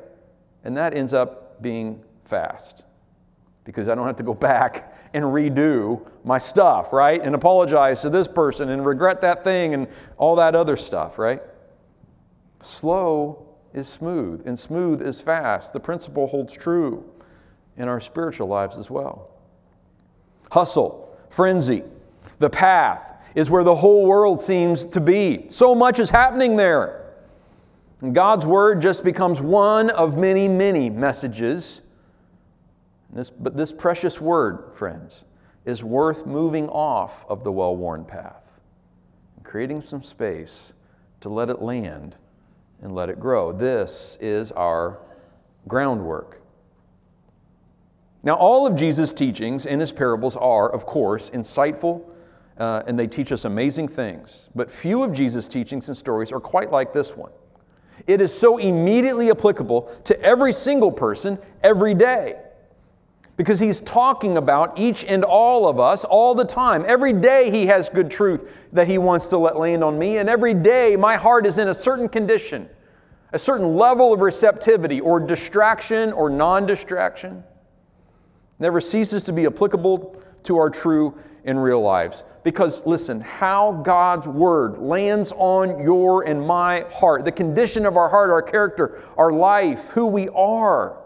And 0.63 0.77
that 0.77 0.93
ends 0.93 1.13
up 1.13 1.61
being 1.61 2.01
fast 2.23 2.85
because 3.65 3.89
I 3.89 3.95
don't 3.95 4.05
have 4.05 4.15
to 4.17 4.23
go 4.23 4.33
back 4.33 4.88
and 5.13 5.25
redo 5.25 6.05
my 6.23 6.37
stuff, 6.37 6.93
right? 6.93 7.21
And 7.21 7.35
apologize 7.35 8.01
to 8.01 8.09
this 8.09 8.27
person 8.27 8.69
and 8.69 8.85
regret 8.85 9.21
that 9.21 9.43
thing 9.43 9.73
and 9.73 9.87
all 10.17 10.35
that 10.35 10.55
other 10.55 10.77
stuff, 10.77 11.17
right? 11.17 11.41
Slow 12.61 13.47
is 13.73 13.87
smooth, 13.87 14.43
and 14.45 14.59
smooth 14.59 15.01
is 15.01 15.21
fast. 15.21 15.73
The 15.73 15.79
principle 15.79 16.27
holds 16.27 16.55
true 16.55 17.03
in 17.77 17.87
our 17.87 18.01
spiritual 18.01 18.47
lives 18.47 18.77
as 18.77 18.89
well 18.89 19.29
hustle, 20.51 21.15
frenzy. 21.29 21.83
The 22.39 22.49
path 22.49 23.13
is 23.35 23.49
where 23.49 23.63
the 23.63 23.75
whole 23.75 24.05
world 24.05 24.41
seems 24.41 24.85
to 24.87 24.99
be. 24.99 25.45
So 25.49 25.75
much 25.75 25.99
is 25.99 26.09
happening 26.09 26.55
there. 26.55 27.13
And 28.01 28.15
God's 28.15 28.45
Word 28.45 28.81
just 28.81 29.03
becomes 29.03 29.41
one 29.41 29.89
of 29.91 30.17
many, 30.17 30.47
many 30.47 30.89
messages. 30.89 31.81
This, 33.11 33.29
but 33.31 33.57
this 33.57 33.71
precious 33.71 34.21
Word, 34.21 34.73
friends, 34.73 35.23
is 35.65 35.83
worth 35.83 36.25
moving 36.25 36.69
off 36.69 37.25
of 37.27 37.43
the 37.43 37.51
well 37.51 37.75
worn 37.75 38.05
path 38.05 38.43
and 39.35 39.45
creating 39.45 39.81
some 39.81 40.03
space 40.03 40.73
to 41.21 41.29
let 41.29 41.49
it 41.49 41.61
land 41.61 42.15
and 42.81 42.93
let 42.93 43.09
it 43.09 43.19
grow. 43.19 43.51
This 43.51 44.17
is 44.21 44.51
our 44.53 44.99
groundwork. 45.67 46.41
Now, 48.21 48.33
all 48.33 48.67
of 48.67 48.75
Jesus' 48.75 49.13
teachings 49.13 49.65
and 49.65 49.79
his 49.79 49.91
parables 49.91 50.35
are, 50.35 50.69
of 50.69 50.85
course, 50.85 51.29
insightful 51.29 52.03
uh, 52.57 52.83
and 52.85 52.99
they 52.99 53.07
teach 53.07 53.31
us 53.31 53.45
amazing 53.45 53.87
things. 53.87 54.49
But 54.55 54.69
few 54.69 55.03
of 55.03 55.13
Jesus' 55.13 55.47
teachings 55.47 55.87
and 55.87 55.95
stories 55.95 56.31
are 56.31 56.41
quite 56.41 56.71
like 56.71 56.91
this 56.91 57.15
one. 57.15 57.31
It 58.07 58.21
is 58.21 58.37
so 58.37 58.57
immediately 58.57 59.29
applicable 59.29 59.83
to 60.05 60.21
every 60.21 60.51
single 60.51 60.91
person 60.91 61.39
every 61.63 61.93
day 61.93 62.35
because 63.39 63.57
he's 63.57 63.79
talking 63.79 64.35
about 64.35 64.77
each 64.77 65.05
and 65.05 65.23
all 65.23 65.65
of 65.65 65.79
us 65.79 66.03
all 66.03 66.35
the 66.35 66.43
time. 66.43 66.83
Every 66.85 67.13
day 67.13 67.49
he 67.49 67.67
has 67.67 67.87
good 67.87 68.11
truth 68.11 68.51
that 68.73 68.85
he 68.85 68.97
wants 68.97 69.27
to 69.27 69.37
let 69.37 69.55
land 69.55 69.81
on 69.81 69.97
me, 69.97 70.17
and 70.17 70.27
every 70.27 70.53
day 70.53 70.97
my 70.97 71.15
heart 71.15 71.45
is 71.47 71.57
in 71.57 71.69
a 71.69 71.73
certain 71.73 72.09
condition, 72.09 72.67
a 73.31 73.39
certain 73.39 73.77
level 73.77 74.11
of 74.11 74.19
receptivity 74.19 74.99
or 74.99 75.21
distraction 75.21 76.11
or 76.11 76.29
non 76.29 76.65
distraction 76.65 77.41
never 78.59 78.81
ceases 78.81 79.23
to 79.23 79.31
be 79.31 79.45
applicable 79.45 80.21
to 80.43 80.57
our 80.57 80.69
true 80.69 81.17
and 81.45 81.63
real 81.63 81.79
lives. 81.79 82.25
Because 82.43 82.85
listen, 82.85 83.21
how 83.21 83.71
God's 83.71 84.27
word 84.27 84.79
lands 84.79 85.31
on 85.37 85.81
your 85.81 86.27
and 86.27 86.45
my 86.45 86.81
heart, 86.91 87.23
the 87.23 87.31
condition 87.31 87.85
of 87.85 87.95
our 87.95 88.09
heart, 88.09 88.31
our 88.31 88.41
character, 88.41 89.01
our 89.15 89.31
life, 89.31 89.91
who 89.91 90.07
we 90.07 90.27
are, 90.27 90.98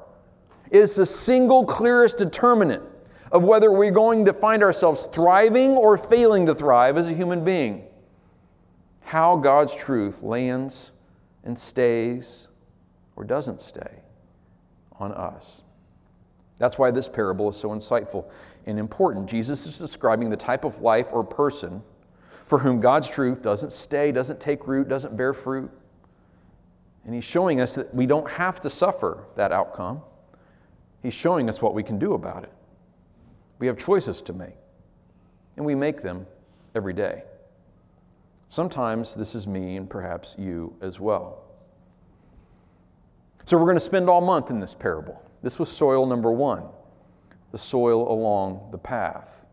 is 0.73 0.95
the 0.95 1.05
single 1.05 1.63
clearest 1.63 2.17
determinant 2.17 2.83
of 3.31 3.43
whether 3.43 3.71
we're 3.71 3.91
going 3.91 4.25
to 4.25 4.33
find 4.33 4.63
ourselves 4.63 5.07
thriving 5.13 5.71
or 5.71 5.97
failing 5.97 6.45
to 6.47 6.55
thrive 6.55 6.97
as 6.97 7.07
a 7.07 7.13
human 7.13 7.45
being. 7.45 7.85
How 9.01 9.37
God's 9.37 9.75
truth 9.75 10.23
lands 10.23 10.91
and 11.43 11.57
stays 11.57 12.47
or 13.15 13.23
doesn't 13.23 13.61
stay 13.61 14.01
on 14.99 15.11
us. 15.13 15.61
That's 16.57 16.79
why 16.79 16.89
this 16.89 17.07
parable 17.07 17.49
is 17.49 17.55
so 17.55 17.69
insightful 17.69 18.29
and 18.65 18.79
important. 18.79 19.29
Jesus 19.29 19.67
is 19.67 19.77
describing 19.77 20.29
the 20.29 20.37
type 20.37 20.65
of 20.65 20.81
life 20.81 21.09
or 21.11 21.23
person 21.23 21.83
for 22.45 22.57
whom 22.57 22.79
God's 22.79 23.09
truth 23.09 23.41
doesn't 23.41 23.71
stay, 23.71 24.11
doesn't 24.11 24.39
take 24.39 24.67
root, 24.67 24.87
doesn't 24.87 25.15
bear 25.15 25.33
fruit. 25.33 25.69
And 27.05 27.13
he's 27.13 27.23
showing 27.23 27.61
us 27.61 27.75
that 27.75 27.93
we 27.93 28.07
don't 28.07 28.29
have 28.29 28.59
to 28.61 28.69
suffer 28.69 29.25
that 29.35 29.51
outcome. 29.51 30.01
He's 31.03 31.13
showing 31.13 31.49
us 31.49 31.61
what 31.61 31.73
we 31.73 31.83
can 31.83 31.99
do 31.99 32.13
about 32.13 32.43
it. 32.43 32.51
We 33.59 33.67
have 33.67 33.77
choices 33.77 34.21
to 34.23 34.33
make, 34.33 34.55
and 35.57 35.65
we 35.65 35.75
make 35.75 36.01
them 36.01 36.25
every 36.73 36.93
day. 36.93 37.23
Sometimes 38.47 39.13
this 39.13 39.35
is 39.35 39.45
me 39.45 39.75
and 39.75 39.89
perhaps 39.89 40.35
you 40.37 40.73
as 40.81 40.99
well. 40.99 41.43
So 43.45 43.57
we're 43.57 43.65
going 43.65 43.75
to 43.75 43.81
spend 43.81 44.09
all 44.09 44.21
month 44.21 44.49
in 44.49 44.59
this 44.59 44.73
parable. 44.73 45.21
This 45.41 45.59
was 45.59 45.69
soil 45.69 46.05
number 46.05 46.31
one, 46.31 46.63
the 47.51 47.57
soil 47.57 48.09
along 48.09 48.69
the 48.71 48.77
path. 48.77 49.45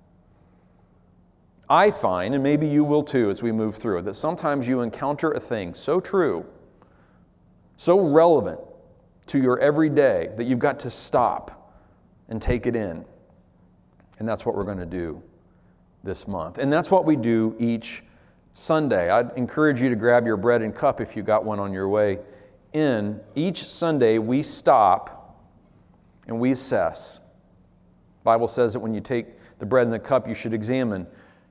I 1.68 1.90
find, 1.90 2.34
and 2.34 2.42
maybe 2.42 2.66
you 2.68 2.84
will 2.84 3.02
too 3.02 3.30
as 3.30 3.42
we 3.42 3.50
move 3.50 3.74
through 3.74 3.98
it, 3.98 4.02
that 4.02 4.14
sometimes 4.14 4.68
you 4.68 4.82
encounter 4.82 5.32
a 5.32 5.40
thing 5.40 5.74
so 5.74 5.98
true, 5.98 6.46
so 7.76 7.98
relevant 7.98 8.60
to 9.30 9.40
your 9.40 9.60
everyday 9.60 10.28
that 10.36 10.44
you've 10.44 10.58
got 10.58 10.80
to 10.80 10.90
stop 10.90 11.72
and 12.28 12.42
take 12.42 12.66
it 12.66 12.74
in. 12.74 13.04
And 14.18 14.28
that's 14.28 14.44
what 14.44 14.56
we're 14.56 14.64
going 14.64 14.78
to 14.78 14.86
do 14.86 15.22
this 16.02 16.26
month. 16.26 16.58
And 16.58 16.72
that's 16.72 16.90
what 16.90 17.04
we 17.04 17.14
do 17.14 17.54
each 17.58 18.02
Sunday. 18.54 19.08
I'd 19.08 19.30
encourage 19.36 19.80
you 19.80 19.88
to 19.88 19.94
grab 19.94 20.26
your 20.26 20.36
bread 20.36 20.62
and 20.62 20.74
cup 20.74 21.00
if 21.00 21.16
you 21.16 21.22
got 21.22 21.44
one 21.44 21.60
on 21.60 21.72
your 21.72 21.88
way 21.88 22.18
in. 22.72 23.20
Each 23.36 23.64
Sunday 23.64 24.18
we 24.18 24.42
stop 24.42 25.38
and 26.26 26.40
we 26.40 26.50
assess. 26.50 27.18
The 27.18 28.24
Bible 28.24 28.48
says 28.48 28.72
that 28.72 28.80
when 28.80 28.92
you 28.92 29.00
take 29.00 29.26
the 29.60 29.66
bread 29.66 29.86
and 29.86 29.92
the 29.92 30.00
cup, 30.00 30.26
you 30.26 30.34
should 30.34 30.54
examine 30.54 31.06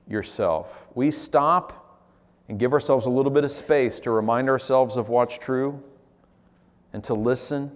yourself. 0.06 0.90
We 0.94 1.10
stop 1.10 2.02
and 2.50 2.58
give 2.58 2.74
ourselves 2.74 3.06
a 3.06 3.10
little 3.10 3.32
bit 3.32 3.44
of 3.44 3.50
space 3.50 4.00
to 4.00 4.10
remind 4.10 4.50
ourselves 4.50 4.98
of 4.98 5.08
what's 5.08 5.38
true 5.38 5.82
and 6.92 7.02
to 7.04 7.14
listen 7.14 7.70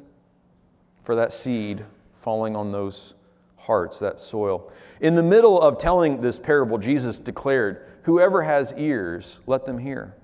for 1.05 1.15
that 1.15 1.33
seed 1.33 1.85
falling 2.15 2.57
on 2.57 2.73
those 2.73 3.15
hearts, 3.57 3.99
that 3.99 4.19
soil. 4.21 4.71
In 5.01 5.15
the 5.15 5.23
middle 5.23 5.61
of 5.61 5.79
telling 5.79 6.21
this 6.21 6.39
parable, 6.39 6.79
Jesus 6.79 7.21
declared, 7.21 7.87
Whoever 8.03 8.43
has 8.43 8.75
ears, 8.77 9.41
let 9.47 9.65
them 9.65 9.79
hear. 9.79 10.15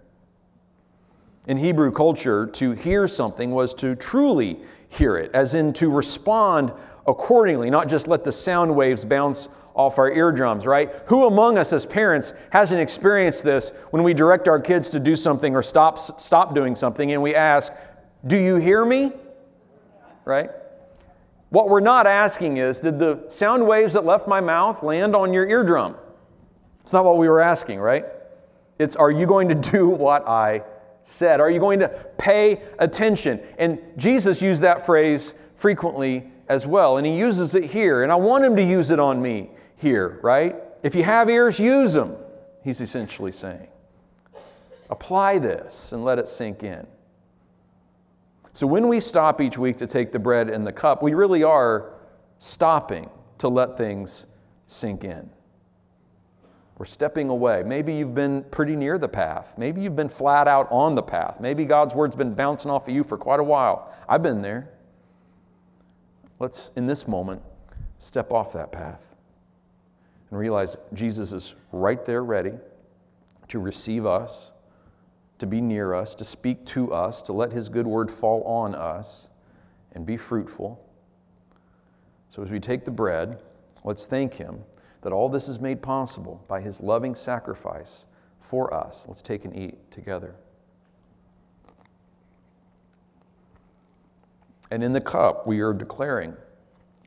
In 1.47 1.57
Hebrew 1.57 1.91
culture, 1.91 2.47
to 2.47 2.73
hear 2.73 3.09
something 3.09 3.51
was 3.51 3.73
to 3.75 3.97
truly 3.97 4.61
hear 4.89 5.17
it, 5.17 5.31
as 5.33 5.55
in 5.55 5.73
to 5.75 5.91
respond 5.91 6.73
accordingly, 7.07 7.71
not 7.71 7.89
just 7.89 8.07
let 8.07 8.25
the 8.25 8.33
sound 8.33 8.75
waves 8.75 9.05
bounce 9.05 9.49
off 9.75 9.99
our 9.99 10.11
eardrums, 10.11 10.67
right? 10.67 10.93
Who 11.07 11.27
among 11.27 11.57
us 11.57 11.73
as 11.73 11.87
parents 11.87 12.35
hasn't 12.51 12.81
experienced 12.81 13.45
this 13.45 13.71
when 13.91 14.03
we 14.03 14.13
direct 14.13 14.49
our 14.49 14.61
kids 14.61 14.91
to 14.91 15.01
do 15.01 15.17
something 15.17 15.57
or 15.57 15.63
stop, 15.63 15.99
stop 16.21 16.55
doing 16.55 16.75
something 16.75 17.13
and 17.13 17.23
we 17.23 17.35
ask, 17.35 17.73
Do 18.27 18.37
you 18.37 18.57
hear 18.57 18.85
me? 18.85 19.13
Right? 20.25 20.51
What 21.51 21.69
we're 21.69 21.81
not 21.81 22.07
asking 22.07 22.59
is, 22.59 22.81
Did 22.81 22.99
the 22.99 23.25
sound 23.29 23.67
waves 23.67 23.93
that 23.95 24.05
left 24.05 24.29
my 24.29 24.41
mouth 24.41 24.83
land 24.83 25.17
on 25.17 25.33
your 25.33 25.49
eardrum? 25.49 25.97
It's 26.83 26.93
not 26.93 27.05
what 27.05 27.19
we 27.19 27.29
were 27.29 27.41
asking, 27.41 27.81
right? 27.81 28.07
It's, 28.79 28.97
Are 28.97 29.11
you 29.11 29.27
going 29.27 29.49
to 29.49 29.55
do 29.71 29.89
what 29.89 30.27
I 30.29 30.63
said? 31.05 31.41
Are 31.41 31.51
you 31.51 31.61
going 31.61 31.81
to 31.81 31.89
pay 32.19 32.63
attention? 32.79 33.41
And 33.59 33.79
Jesus 33.97 34.41
used 34.41 34.63
that 34.63 34.87
phrase 34.87 35.35
frequently 35.55 36.31
as 36.49 36.67
well, 36.67 36.97
and 36.97 37.07
he 37.07 37.17
uses 37.17 37.55
it 37.55 37.65
here, 37.65 38.03
and 38.03 38.11
I 38.11 38.17
want 38.17 38.45
him 38.45 38.57
to 38.57 38.63
use 38.63 38.91
it 38.91 38.99
on 38.99 39.23
me 39.23 39.51
here, 39.77 40.19
right? 40.23 40.57
If 40.83 40.95
you 40.95 41.05
have 41.05 41.31
ears, 41.31 41.61
use 41.61 41.93
them, 41.93 42.17
he's 42.65 42.81
essentially 42.81 43.31
saying. 43.31 43.69
Apply 44.91 45.39
this 45.39 45.93
and 45.93 46.05
let 46.05 46.19
it 46.19 46.27
sink 46.27 46.65
in. 46.65 46.87
So 48.53 48.67
when 48.67 48.89
we 48.89 49.01
stop 49.01 49.41
each 49.41 49.57
week 49.57 49.77
to 49.79 49.87
take 49.87 50.13
the 50.13 50.19
bread 50.19 50.49
and 50.49 50.67
the 50.67 50.73
cup, 50.73 51.03
we 51.03 51.15
really 51.15 51.43
are 51.45 51.95
stopping 52.39 53.09
to 53.39 53.49
let 53.49 53.77
things 53.79 54.27
sink 54.67 55.05
in. 55.05 55.29
We're 56.79 56.87
stepping 56.87 57.29
away. 57.29 57.63
Maybe 57.63 57.93
you've 57.93 58.15
been 58.15 58.43
pretty 58.45 58.75
near 58.75 58.97
the 58.97 59.09
path. 59.09 59.55
Maybe 59.59 59.83
you've 59.83 59.97
been 59.97 60.09
flat 60.09 60.49
out 60.49 60.67
on 60.71 60.95
the 60.95 61.03
path. 61.03 61.39
Maybe 61.39 61.67
God's 61.67 61.95
word's 61.95 62.17
been 62.17 62.33
bouncing 62.35 62.71
off 62.71 62.89
of 62.89 62.95
you 62.95 63.05
for 63.05 63.19
quite 63.19 63.39
a 63.39 63.45
while. 63.45 63.95
I've 64.09 64.23
been 64.23 64.41
there. 64.41 64.71
Let's, 66.39 66.71
in 66.77 66.87
this 66.87 67.07
moment, 67.07 67.43
step 67.99 68.33
off 68.33 68.55
that 68.55 68.73
path 68.73 69.03
and 70.31 70.39
realize 70.39 70.79
Jesus 70.95 71.35
is 71.35 71.55
right 71.71 72.03
there 72.05 72.25
ready 72.25 72.55
to 73.49 73.59
receive 73.59 74.07
us, 74.07 74.53
to 75.41 75.47
be 75.47 75.61
near 75.61 75.95
us, 75.95 76.15
to 76.15 76.25
speak 76.25 76.65
to 76.67 76.93
us, 76.93 77.23
to 77.23 77.33
let 77.33 77.51
his 77.51 77.69
good 77.69 77.87
word 77.87 78.11
fall 78.11 78.43
on 78.45 78.75
us 78.75 79.29
and 79.93 80.07
be 80.07 80.17
fruitful. 80.17 80.87
So 82.29 82.43
as 82.43 82.51
we 82.51 82.61
take 82.61 82.85
the 82.85 82.91
bread, 82.91 83.43
let's 83.83 84.07
thank 84.07 84.35
him 84.35 84.63
that 85.03 85.13
all 85.13 85.29
this 85.29 85.49
is 85.49 85.59
made 85.59 85.83
possible 85.83 86.45
by 86.47 86.61
his 86.61 86.81
loving 86.81 87.15
sacrifice 87.15 88.07
for 88.39 88.73
us. 88.73 89.07
Let's 89.09 89.23
take 89.23 89.45
and 89.45 89.57
eat 89.57 89.91
together. 89.91 90.37
And 94.71 94.85
in 94.85 94.93
the 94.93 95.01
cup, 95.01 95.47
we 95.47 95.61
are 95.61 95.73
declaring 95.73 96.37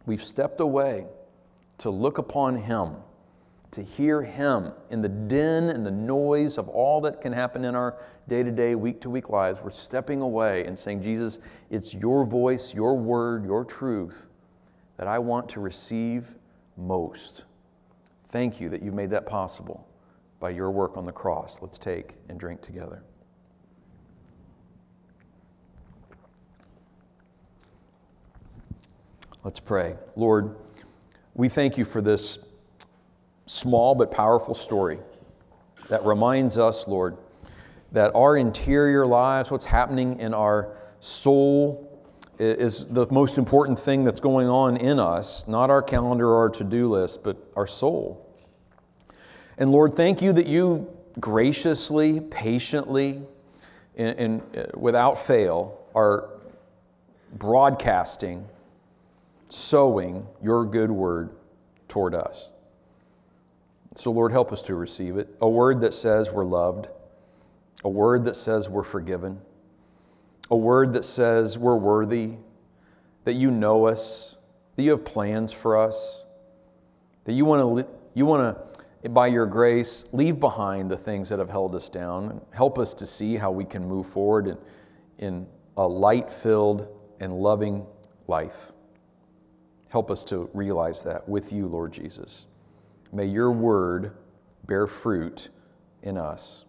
we've 0.06 0.24
stepped 0.24 0.60
away 0.60 1.06
to 1.78 1.89
look 1.89 2.17
upon 2.17 2.58
him 2.58 2.96
to 3.73 3.81
hear 3.81 4.21
Him 4.21 4.71
in 4.91 5.01
the 5.01 5.09
din 5.09 5.71
and 5.71 5.83
the 5.83 5.91
noise 5.91 6.59
of 6.59 6.69
all 6.69 7.01
that 7.01 7.21
can 7.21 7.33
happen 7.33 7.65
in 7.65 7.73
our 7.73 7.97
day 8.27 8.43
to 8.43 8.51
day, 8.51 8.75
week 8.75 9.01
to 9.01 9.09
week 9.09 9.29
lives, 9.29 9.62
we're 9.63 9.71
stepping 9.71 10.21
away 10.21 10.63
and 10.65 10.77
saying, 10.77 11.01
Jesus, 11.01 11.39
it's 11.71 11.91
your 11.91 12.23
voice, 12.23 12.71
your 12.71 12.95
word, 12.95 13.43
your 13.43 13.65
truth 13.65 14.27
that 14.97 15.07
I 15.07 15.17
want 15.17 15.49
to 15.49 15.59
receive 15.59 16.36
most. 16.77 17.45
Thank 18.29 18.62
you 18.62 18.69
that 18.69 18.83
you've 18.83 18.93
made 18.93 19.09
that 19.09 19.25
possible 19.25 19.88
by 20.39 20.51
your 20.51 20.69
work 20.69 20.95
on 20.95 21.05
the 21.07 21.12
cross. 21.12 21.59
Let's 21.59 21.79
take 21.79 22.13
and 22.29 22.39
drink 22.39 22.62
together. 22.62 23.01
Let's 29.43 29.59
pray. 29.59 29.95
Lord, 30.15 30.57
we 31.33 31.49
thank 31.49 31.75
you 31.75 31.86
for 31.86 32.01
this 32.01 32.38
small 33.45 33.95
but 33.95 34.12
powerful 34.12 34.56
story 34.56 34.99
that 35.89 36.06
reminds 36.06 36.58
us, 36.58 36.88
Lord, 36.88 37.17
that 37.91 38.12
our 38.15 38.38
interior 38.38 39.06
lives, 39.06 39.51
what's 39.51 39.65
happening 39.65 40.19
in 40.19 40.34
our 40.34 40.77
soul, 40.99 41.89
is 42.39 42.88
the 42.88 43.06
most 43.12 43.38
important 43.38 43.79
thing 43.79 44.03
that's 44.03 44.19
going 44.19 44.47
on 44.47 44.77
in 44.77 44.99
us, 44.99 45.47
not 45.47 45.69
our 45.69 45.84
calendar 45.84 46.29
or 46.29 46.38
our 46.38 46.49
to 46.49 46.63
do 46.63 46.89
list, 46.89 47.23
but 47.23 47.38
our 47.56 47.67
soul. 47.67 48.27
And 49.58 49.71
Lord, 49.71 49.95
thank 49.95 50.21
you 50.21 50.34
that 50.34 50.47
you 50.47 50.89
graciously, 51.19 52.21
patiently, 52.21 53.21
and, 53.95 54.17
and 54.17 54.71
without 54.73 55.19
fail 55.23 55.79
are 55.93 56.29
broadcasting, 57.34 58.47
sowing 59.49 60.25
your 60.41 60.65
good 60.65 60.89
word 60.89 61.29
toward 61.88 62.15
us. 62.15 62.52
So, 63.95 64.12
Lord, 64.12 64.32
help 64.32 64.51
us 64.51 64.62
to 64.63 64.75
receive 64.75 65.17
it. 65.17 65.36
A 65.41 65.47
word 65.47 65.82
that 65.82 65.93
says 65.93 66.32
we're 66.32 66.45
loved, 66.45 66.88
a 67.84 67.89
word 67.89 68.25
that 68.25 68.36
says 68.36 68.69
we're 68.69 68.84
forgiven, 68.84 69.39
a 70.49 70.56
word 70.56 70.93
that 70.93 71.06
says 71.06 71.58
we're 71.58 71.75
worthy, 71.75 72.34
that 73.23 73.34
you 73.34 73.51
know 73.51 73.86
us, 73.86 74.36
that 74.75 74.84
you 74.84 74.91
have 74.91 75.06
plans 75.06 75.53
for 75.53 75.77
us, 75.77 76.23
that 77.25 77.34
you 77.34 77.45
want 77.45 77.86
to, 77.86 77.88
you 78.15 78.25
want 78.25 78.58
to, 79.03 79.10
by 79.10 79.27
your 79.27 79.45
grace, 79.45 80.06
leave 80.12 80.39
behind 80.39 80.89
the 80.89 80.97
things 80.97 81.29
that 81.29 81.39
have 81.39 81.49
held 81.49 81.75
us 81.75 81.89
down 81.89 82.41
help 82.51 82.79
us 82.79 82.93
to 82.95 83.06
see 83.06 83.36
how 83.36 83.51
we 83.51 83.65
can 83.65 83.88
move 83.88 84.08
forward 84.08 84.47
in, 84.47 84.58
in 85.19 85.47
a 85.77 85.88
light 85.88 86.32
filled 86.32 86.88
and 87.19 87.34
loving 87.34 87.86
life. 88.27 88.71
Help 89.89 90.10
us 90.10 90.23
to 90.25 90.49
realize 90.53 91.03
that 91.03 91.27
with 91.27 91.51
you, 91.51 91.67
Lord 91.67 91.91
Jesus. 91.91 92.45
May 93.13 93.28
your 93.28 93.52
word 93.52 94.12
bear 94.65 94.88
fruit 94.88 95.49
in 96.02 96.17
us. 96.17 96.65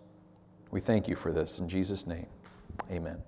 We 0.70 0.80
thank 0.80 1.08
you 1.08 1.16
for 1.16 1.32
this. 1.32 1.58
In 1.58 1.68
Jesus' 1.68 2.06
name, 2.06 2.26
amen. 2.90 3.22